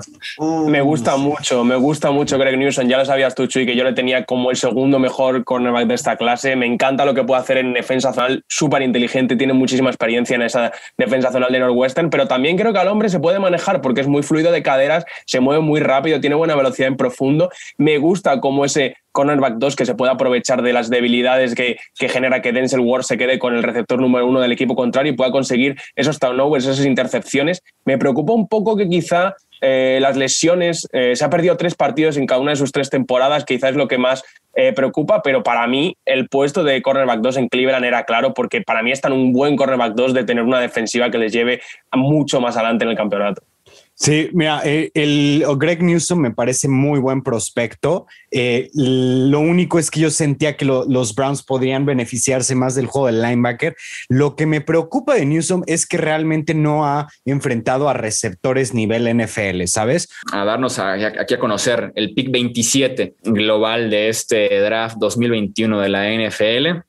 [0.68, 2.88] Me gusta mucho, me gusta mucho Greg Newsom.
[2.88, 5.96] Ya lo sabías tú, Chuy, que yo le tenía como el segundo mejor cornerback de
[5.96, 6.56] esta clase.
[6.56, 10.44] Me encanta lo que puede hacer en defensa zonal, súper inteligente, tiene muchísima experiencia en
[10.44, 14.02] esa defensa zonal de Northwestern, pero también creo que al hombre se puede manejar porque
[14.02, 17.50] es muy fluido de caderas, se mueve muy rápido, tiene buena velocidad en profundo.
[17.78, 22.10] Me gusta como ese cornerback 2 que se pueda aprovechar de las debilidades que, que
[22.10, 25.16] genera que Denzel Ward se quede con el receptor número uno del equipo contrario y
[25.16, 27.64] pueda conseguir esos turnovers, esas intercepciones.
[27.86, 32.18] Me preocupa un poco que quizá eh, las lesiones, eh, se ha perdido tres partidos
[32.18, 34.24] en cada una de sus tres temporadas, quizás es lo que más
[34.56, 38.62] eh, preocupa, pero para mí el puesto de cornerback 2 en Cleveland era claro porque
[38.62, 41.62] para mí están un buen cornerback 2 de tener una defensiva que les lleve
[41.94, 43.44] mucho más adelante en el campeonato.
[44.02, 48.08] Sí, mira, eh, el Greg Newsom me parece muy buen prospecto.
[48.32, 53.06] Eh, lo único es que yo sentía que los Browns podrían beneficiarse más del juego
[53.06, 53.76] del linebacker.
[54.10, 59.08] Lo que me preocupa de Newsom es que realmente no ha enfrentado a receptores nivel
[59.08, 60.10] NFL, ¿sabes?
[60.34, 66.10] A darnos aquí a conocer el pick 27 global de este draft 2021 de la
[66.10, 66.82] NFL.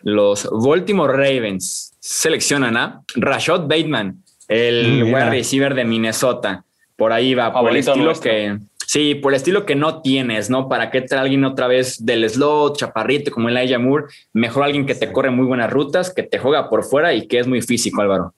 [0.00, 6.64] Los Baltimore Ravens seleccionan a Rashad Bateman el wide receiver de Minnesota.
[6.96, 8.58] Por ahí va, por el estilo que.
[8.86, 10.68] Sí, por el estilo que no tienes, ¿no?
[10.68, 14.06] ¿Para qué traer alguien otra vez del slot, chaparrito, como el Moore?
[14.32, 17.38] Mejor alguien que te corre muy buenas rutas, que te juega por fuera y que
[17.38, 18.34] es muy físico, Álvaro.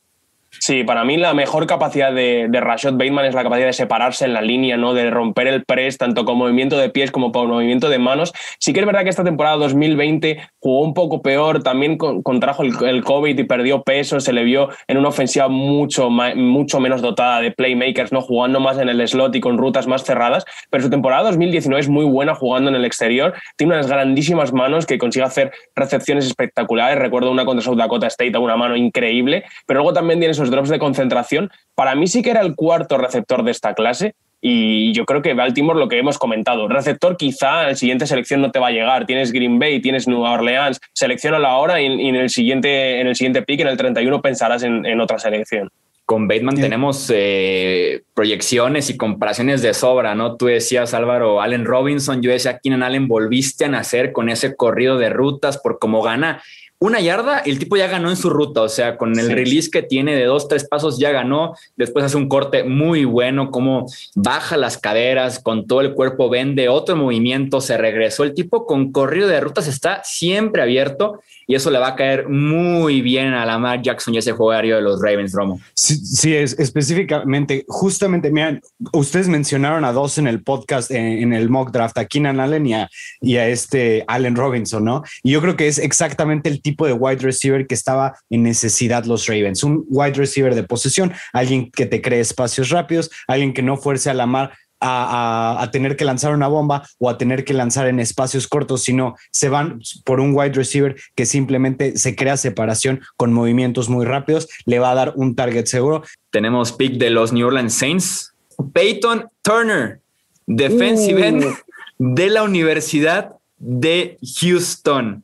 [0.61, 4.25] Sí, para mí la mejor capacidad de, de Rashad Bateman es la capacidad de separarse
[4.25, 4.95] en la línea, ¿no?
[4.95, 8.33] de romper el press, tanto con movimiento de pies como con movimiento de manos.
[8.59, 13.05] Sí que es verdad que esta temporada 2020 jugó un poco peor, también contrajo el,
[13.05, 17.51] COVID y perdió peso, se le vio en una ofensiva mucho, mucho menos dotada de
[17.51, 18.21] playmakers, ¿no?
[18.21, 21.89] jugando más en el slot y con rutas más cerradas, pero su temporada 2019 es
[21.89, 26.99] muy buena jugando en el exterior, tiene unas grandísimas manos que consigue hacer recepciones espectaculares,
[26.99, 30.69] recuerdo una contra South Dakota State una mano increíble, pero luego también tiene esos drops
[30.69, 34.15] de concentración, para mí sí que era el cuarto receptor de esta clase.
[34.41, 38.41] Y yo creo que Baltimore, lo que hemos comentado, receptor quizá en la siguiente selección
[38.41, 39.07] no te va a llegar.
[39.07, 43.17] Tienes Green Bay, tienes Nueva Orleans, seleccionalo ahora y, y en, el siguiente, en el
[43.17, 45.71] siguiente pick, en el 31, pensarás en, otra selección
[46.05, 50.37] con Bateman tenemos eh, proyecciones y comparaciones de sobra, ¿no?
[50.37, 54.99] Tú decías, Álvaro, Allen Robinson, yo decía, Keenan Allen, volviste a nacer con ese corrido
[54.99, 56.41] de rutas por cómo gana
[56.79, 59.83] una yarda, el tipo ya ganó en su ruta, o sea, con el release que
[59.83, 64.57] tiene de dos, tres pasos ya ganó, después hace un corte muy bueno, como baja
[64.57, 69.29] las caderas, con todo el cuerpo vende otro movimiento, se regresó, el tipo con corrido
[69.29, 73.81] de rutas está siempre abierto y eso le va a caer muy bien a Lamar
[73.81, 75.61] Jackson y ese jugario de los Ravens, Romo.
[75.75, 78.61] Sí, es, específicamente, justamente, miren,
[78.93, 82.75] ustedes mencionaron a dos en el podcast, en, el mock draft, a Keenan Allen y
[82.75, 85.05] a, y a este Allen Robinson, ¿no?
[85.23, 89.05] Y yo creo que es exactamente el tipo de wide receiver que estaba en necesidad
[89.05, 93.63] los Ravens, un wide receiver de posesión, alguien que te cree espacios rápidos, alguien que
[93.63, 94.51] no fuerce a Lamar
[94.81, 99.15] a, tener que lanzar una bomba o a tener que lanzar en espacios cortos, sino
[99.31, 104.49] se van por un wide receiver que simplemente se crea separación con movimientos muy rápidos,
[104.65, 106.03] le va a dar un target seguro.
[106.31, 108.35] Tenemos pick de los New Orleans Saints,
[108.73, 110.01] Peyton Turner,
[110.47, 111.55] defensive end uh.
[111.99, 115.23] de la Universidad de Houston.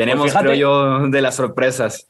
[0.00, 2.08] Tenemos, pues creo yo, de las sorpresas.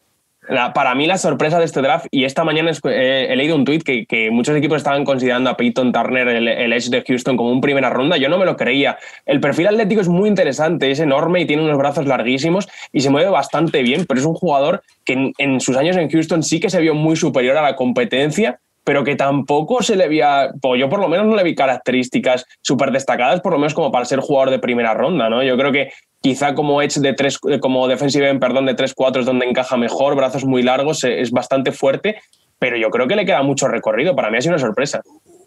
[0.74, 3.84] Para mí la sorpresa de este draft, y esta mañana eh, he leído un tuit
[3.84, 7.60] que, muchos equipos estaban considerando a Peyton Turner, el, el, Edge de Houston, como un
[7.60, 8.98] primera ronda, yo no me lo creía.
[9.26, 13.10] El perfil atlético es muy interesante, es enorme y tiene unos brazos larguísimos y se
[13.10, 16.70] mueve bastante bien, pero es un jugador que en, sus años en Houston sí que
[16.70, 20.88] se vio muy superior a la competencia pero que tampoco se le veía, pues yo
[20.88, 24.20] por lo menos no le vi características súper destacadas, por lo menos como para ser
[24.20, 25.42] jugador de primera ronda, ¿no?
[25.42, 25.90] Yo creo que
[26.22, 30.14] Quizá como edge de tres, eh, como defensive perdón, de 3-4 es donde encaja mejor,
[30.16, 32.16] brazos muy largos, eh, es bastante fuerte,
[32.58, 34.14] pero yo creo que le queda mucho recorrido.
[34.14, 35.00] Para mí ha sido una sorpresa.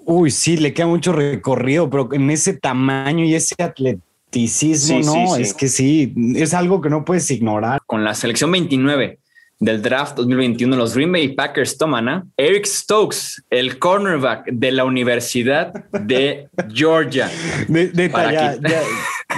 [0.06, 5.54] Uy, sí, le queda mucho recorrido, pero en ese tamaño y ese atleticismo, no, es
[5.54, 7.80] que sí, es algo que no puedes ignorar.
[7.86, 9.20] Con la selección 29
[9.64, 14.84] del draft 2021, los Green Bay Packers toman a Eric Stokes, el cornerback de la
[14.86, 17.30] Universidad de Georgia.
[17.68, 18.12] De,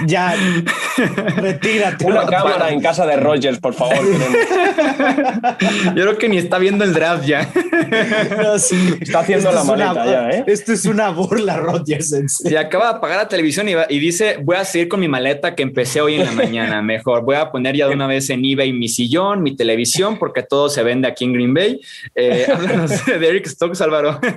[0.06, 0.34] ya,
[1.36, 2.04] retírate.
[2.04, 3.96] Una cámara en casa de Rogers, por favor.
[5.94, 7.48] Yo creo que ni está viendo el draft ya.
[9.00, 10.44] Está haciendo la maleta ya, ¿eh?
[10.46, 12.14] Esto es una burla, Rogers.
[12.26, 15.62] Se acaba de apagar la televisión y, dice, voy a seguir con mi maleta que
[15.62, 16.82] empecé hoy en la mañana.
[16.82, 20.42] Mejor, voy a poner ya de una vez en eBay mi sillón, mi televisión, porque
[20.42, 21.80] todo se vende aquí en Green Bay.
[22.14, 22.46] Eh,
[23.20, 24.20] de Eric Stokes, Álvaro.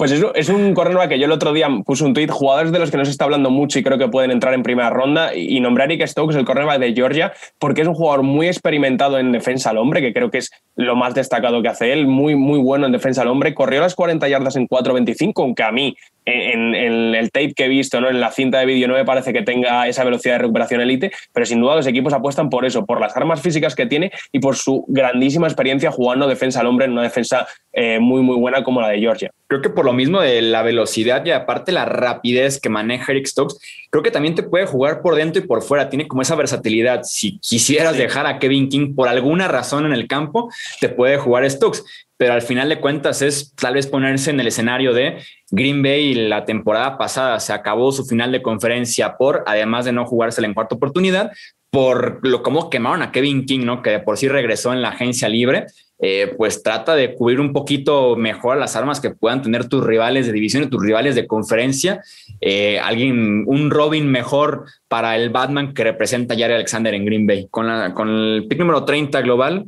[0.00, 2.78] Pues es, es un cornerback que yo el otro día puse un tweet, jugadores de
[2.78, 5.60] los que nos está hablando mucho y creo que pueden entrar en primera ronda, y,
[5.60, 9.30] nombré a Eric Stokes, el cornerback de Georgia, porque es un jugador muy experimentado en
[9.30, 12.58] defensa al hombre, que creo que es lo más destacado que hace él, muy, muy
[12.58, 13.52] bueno en defensa al hombre.
[13.52, 15.94] Corrió las 40 yardas en 4.25, aunque a mí
[16.24, 18.08] en, el tape que he visto, ¿no?
[18.08, 21.12] en la cinta de vídeo, no me parece que tenga esa velocidad de recuperación elite,
[21.32, 24.38] pero sin duda los equipos apuestan por eso, por las armas físicas que tiene y
[24.38, 28.64] por su grandísima experiencia jugando defensa al hombre en una defensa eh, muy, muy buena
[28.64, 29.30] como la de Georgia.
[29.46, 33.26] Creo que por lo mismo de la velocidad y aparte la rapidez que maneja Eric
[33.26, 33.56] Stokes,
[33.90, 35.88] creo que también te puede jugar por dentro y por fuera.
[35.88, 37.02] Tiene como esa versatilidad.
[37.04, 41.48] Si quisieras dejar a Kevin King por alguna razón en el campo, te puede jugar
[41.48, 41.82] Stokes.
[42.16, 45.18] Pero al final de cuentas es tal vez ponerse en el escenario de
[45.50, 50.04] Green Bay la temporada pasada se acabó su final de conferencia por, además de no
[50.04, 51.32] jugársela en cuarta oportunidad,
[51.70, 53.82] por lo como quemaron a Kevin King, ¿no?
[53.82, 55.66] Que por sí regresó en la agencia libre
[56.02, 60.26] eh, pues trata de cubrir un poquito mejor las armas que puedan tener tus rivales
[60.26, 62.02] de división y tus rivales de conferencia.
[62.40, 67.26] Eh, alguien, un Robin mejor para el Batman que representa a Jared Alexander en Green
[67.26, 67.48] Bay.
[67.50, 69.66] Con, la, con el pick número 30 global,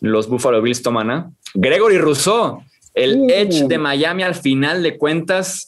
[0.00, 2.62] los Buffalo Bills toman a Gregory Rousseau.
[2.98, 3.26] El uh.
[3.30, 5.66] Edge de Miami al final de cuentas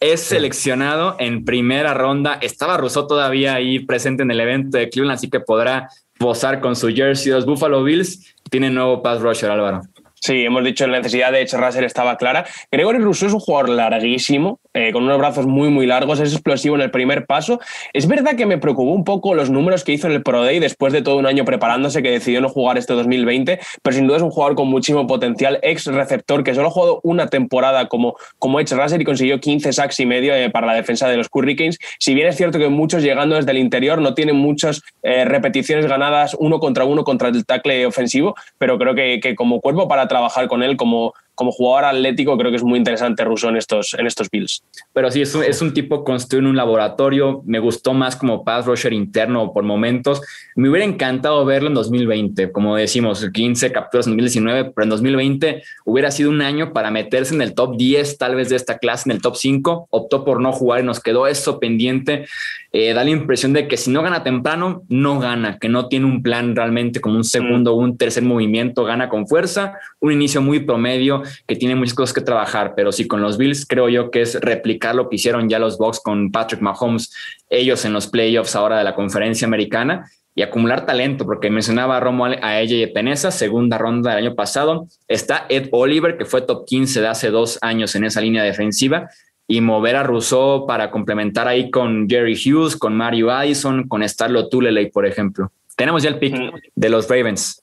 [0.00, 2.38] es seleccionado en primera ronda.
[2.40, 6.76] Estaba Rousseau todavía ahí presente en el evento de Cleveland, así que podrá posar con
[6.76, 9.80] su jersey los Buffalo Bills tiene nuevo pass rusher, Álvaro.
[10.24, 12.44] Sí, hemos dicho la necesidad de Edge Russell estaba clara.
[12.70, 16.76] Gregory Rousseau es un jugador larguísimo, eh, con unos brazos muy, muy largos, es explosivo
[16.76, 17.58] en el primer paso.
[17.92, 20.60] Es verdad que me preocupó un poco los números que hizo en el Pro Day
[20.60, 24.18] después de todo un año preparándose, que decidió no jugar este 2020, pero sin duda
[24.18, 28.14] es un jugador con muchísimo potencial, ex receptor, que solo ha jugado una temporada como,
[28.38, 31.26] como Edge Russell y consiguió 15 sacks y medio eh, para la defensa de los
[31.32, 31.80] Hurricanes.
[31.98, 35.86] Si bien es cierto que muchos llegando desde el interior no tienen muchas eh, repeticiones
[35.86, 40.11] ganadas uno contra uno contra el tackle ofensivo, pero creo que, que como cuerpo para
[40.12, 43.94] trabajar con él como, como jugador atlético, creo que es muy interesante Russo en estos,
[43.94, 44.62] en estos Bills.
[44.92, 47.42] Pero sí, es un, es un tipo construido en un laboratorio.
[47.46, 50.20] Me gustó más como pass rusher interno por momentos.
[50.54, 55.62] Me hubiera encantado verlo en 2020, como decimos, 15 capturas en 2019, pero en 2020
[55.86, 59.08] hubiera sido un año para meterse en el top 10, tal vez de esta clase,
[59.08, 59.88] en el top 5.
[59.90, 62.26] Optó por no jugar y nos quedó eso pendiente.
[62.74, 66.06] Eh, da la impresión de que si no gana temprano, no gana, que no tiene
[66.06, 70.40] un plan realmente como un segundo o un tercer movimiento, gana con fuerza, un inicio
[70.40, 74.10] muy promedio que tiene muchas cosas que trabajar, pero sí con los Bills creo yo
[74.10, 77.14] que es replicar lo que hicieron ya los Bucks con Patrick Mahomes,
[77.50, 82.00] ellos en los playoffs ahora de la conferencia americana y acumular talento, porque mencionaba a
[82.00, 84.88] Romo a ella y Peneza, segunda ronda del año pasado.
[85.06, 89.10] Está Ed Oliver, que fue top 15 de hace dos años en esa línea defensiva,
[89.52, 94.48] y mover a Rousseau para complementar ahí con Jerry Hughes, con Mario Addison, con Starlo
[94.48, 95.52] Tuleley, por ejemplo.
[95.76, 96.34] Tenemos ya el pick
[96.74, 97.62] de los Ravens.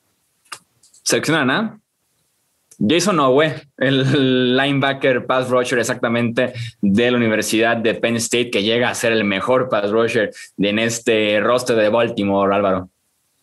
[1.01, 1.79] ¿Seleccionan a?
[2.77, 8.91] Jason Owe, el linebacker pass rusher exactamente de la Universidad de Penn State, que llega
[8.91, 10.29] a ser el mejor pass rusher
[10.59, 12.89] en este roster de Baltimore, Álvaro.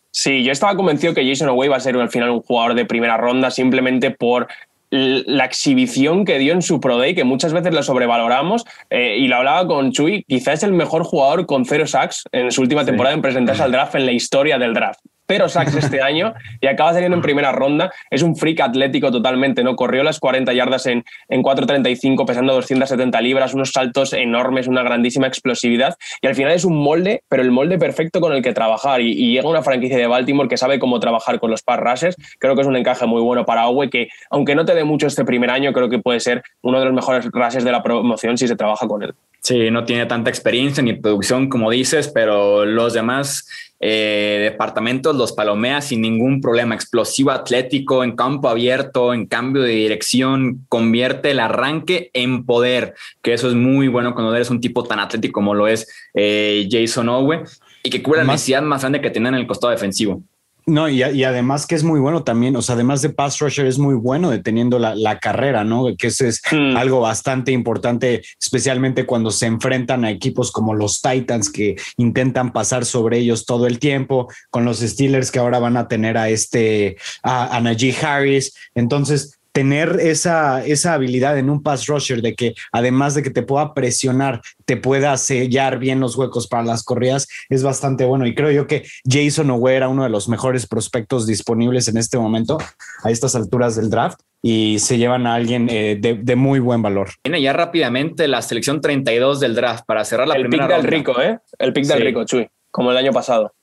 [0.09, 2.85] Sí, yo estaba convencido que Jason Owe va a ser al final un jugador de
[2.85, 4.47] primera ronda simplemente por
[4.89, 9.27] la exhibición que dio en su Pro Day, que muchas veces lo sobrevaloramos, eh, y
[9.27, 12.85] lo hablaba con Chuy, quizás es el mejor jugador con cero sacks en su última
[12.85, 16.65] temporada en presentarse al draft en la historia del draft pero sacks este año y
[16.65, 17.91] acaba saliendo en primera ronda.
[18.09, 19.75] Es un freak atlético totalmente, ¿no?
[19.75, 25.27] Corrió las 40 yardas en, en 4.35, pesando 270 libras, unos saltos enormes, una grandísima
[25.27, 25.95] explosividad.
[26.21, 29.01] Y al final es un molde, pero el molde perfecto con el que trabajar.
[29.01, 32.15] Y, y llega una franquicia de Baltimore que sabe cómo trabajar con los pass rushes.
[32.39, 35.07] Creo que es un encaje muy bueno para Owe, que aunque no te dé mucho
[35.07, 38.37] este primer año, creo que puede ser uno de los mejores rushes de la promoción
[38.37, 39.13] si se trabaja con él.
[39.41, 43.47] Sí, no tiene tanta experiencia ni producción como dices, pero los demás
[43.79, 46.75] eh, departamentos los palomea sin ningún problema.
[46.75, 53.33] Explosivo atlético, en campo abierto, en cambio de dirección, convierte el arranque en poder, que
[53.33, 57.09] eso es muy bueno cuando eres un tipo tan atlético como lo es eh, Jason
[57.09, 57.43] Owe
[57.83, 60.23] y que cubre la necesidad más grande que tienen en el costado defensivo.
[60.69, 63.79] No, y, además que es muy bueno también, o sea, además de pass rusher es
[63.79, 65.85] muy bueno deteniendo la, la carrera, ¿no?
[65.97, 66.75] Que eso es hmm.
[66.75, 72.83] algo bastante importante, especialmente cuando se enfrentan a equipos como los Titans que intentan pasar
[72.83, 76.97] sobre ellos todo el tiempo, con los Steelers que ahora van a tener a este,
[77.23, 78.53] a, a Najee Harris.
[78.75, 83.41] Entonces, tener esa, esa habilidad en un pass rusher de que además de que te
[83.41, 88.27] pueda presionar, te pueda sellar bien los huecos para las corridas, es bastante bueno.
[88.27, 92.19] Y creo yo que Jason Owe era uno de los mejores prospectos disponibles en este
[92.19, 92.59] momento,
[93.03, 97.09] a estas alturas del draft, y se llevan a alguien eh, de, muy buen valor.
[97.23, 100.85] Viene ya rápidamente la selección 32 del draft para cerrar la el primera pick del
[100.85, 101.39] rico, ¿eh?
[101.57, 103.55] El pick del rico, Chuy, como el año pasado.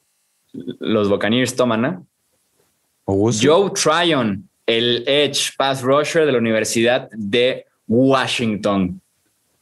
[0.52, 1.98] Los Buccaneers toman, ¿eh?
[3.06, 9.00] Joe Tryon, el Edge Pass Rusher de la Universidad de Washington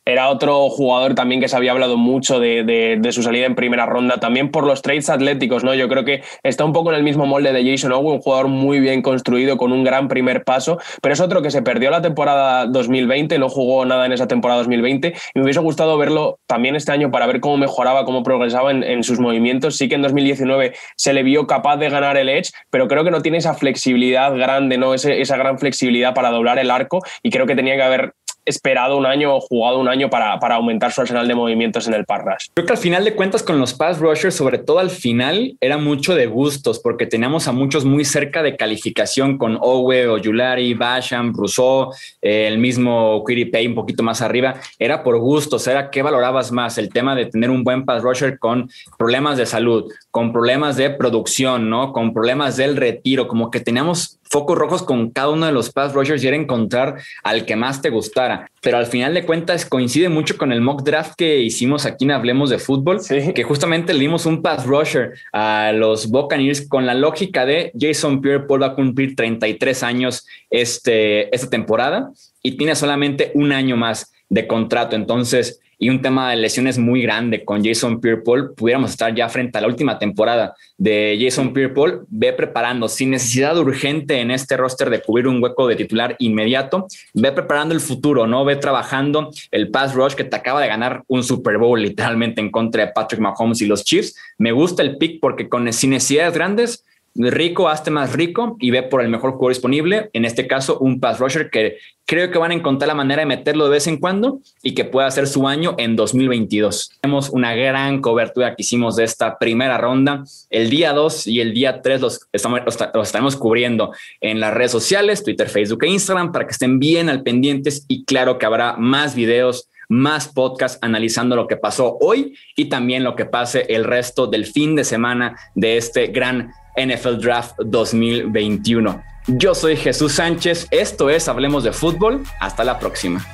[0.04, 4.18] era otro jugador también que se había hablado mucho de, su salida en primera ronda,
[4.18, 5.74] también por los trades atléticos, ¿no?
[5.74, 8.48] Yo creo que está un poco en el mismo molde de Jason Owen, un jugador
[8.48, 12.02] muy bien construido, con un gran primer paso, pero es otro que se perdió la
[12.02, 16.74] temporada 2020, no jugó nada en esa temporada 2020, y me hubiese gustado verlo también
[16.74, 19.76] este año para ver cómo mejoraba, cómo progresaba en, sus movimientos.
[19.76, 23.10] Sí que en 2019 se le vio capaz de ganar el Edge, pero creo que
[23.10, 24.94] no tiene esa flexibilidad grande, ¿no?
[24.94, 28.14] esa gran flexibilidad para doblar el arco, y creo que tenía que haber
[28.44, 31.94] esperado un año o jugado un año para, para aumentar su arsenal de movimientos en
[31.94, 32.22] el pass
[32.54, 35.78] Creo que al final de cuentas con los pass rushers, sobre todo al final, era
[35.78, 41.32] mucho de gustos porque teníamos a muchos muy cerca de calificación con Owe, Oyulari, Basham,
[41.34, 44.54] Rousseau, eh, el mismo Pay un poquito más arriba.
[44.78, 48.38] Era por gustos, era qué valorabas más, el tema de tener un buen pass rusher
[48.38, 51.92] con problemas de salud, con problemas de producción, ¿no?
[51.92, 55.92] Con problemas del retiro, como que teníamos focos rojos con cada uno de los pass
[55.92, 58.50] rushers y era encontrar al que más te gustara.
[58.62, 62.12] Pero al final de cuentas coincide mucho con el mock draft que hicimos aquí en
[62.12, 66.94] Hablemos de Fútbol, que justamente le dimos un pass rusher a los Buccaneers con la
[66.94, 72.10] lógica de Jason Pierre-Paul va a cumplir 33 años este, esta temporada
[72.42, 74.96] y tiene solamente un año más de contrato.
[74.96, 79.58] Entonces, y un tema de lesiones muy grande con Jason Pierre-Paul, pudiéramos estar ya frente
[79.58, 84.90] a la última temporada de Jason Pierre-Paul, ve preparando sin necesidad urgente en este roster
[84.90, 88.44] de cubrir un hueco de titular inmediato, ve preparando el futuro, ¿no?
[88.44, 92.52] Ve trabajando el pass rush que te acaba de ganar un Super Bowl literalmente en
[92.52, 94.14] contra de Patrick Mahomes y los Chiefs.
[94.38, 96.84] Me gusta el pick porque con sin necesidades grandes
[97.14, 100.10] rico, hazte más rico y ve por el mejor jugador disponible.
[100.12, 103.26] En este caso, un pass rusher que creo que van a encontrar la manera de
[103.26, 106.98] meterlo de vez en cuando y que pueda hacer su año en 2022.
[107.00, 110.24] Tenemos una gran cobertura que hicimos de esta primera ronda.
[110.50, 114.72] El día 2 y el día 3 los, estamos, los estaremos cubriendo en las redes
[114.72, 118.76] sociales, Twitter, Facebook e Instagram, para que estén bien al pendientes y claro que habrá
[118.76, 123.84] más videos más podcasts analizando lo que pasó hoy y también lo que pase el
[123.84, 129.02] resto del fin de semana de este gran NFL Draft 2021.
[129.26, 133.24] Yo soy Jesús Sánchez, esto es Hablemos de Fútbol, hasta la próxima.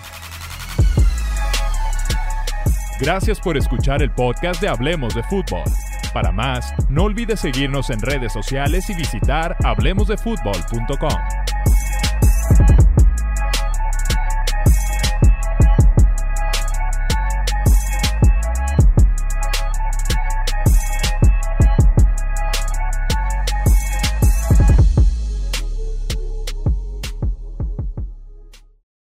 [3.01, 5.63] Gracias por escuchar el podcast de Hablemos de Fútbol.
[6.13, 11.48] Para más, no olvides seguirnos en redes sociales y visitar hablemosdefutbol.com.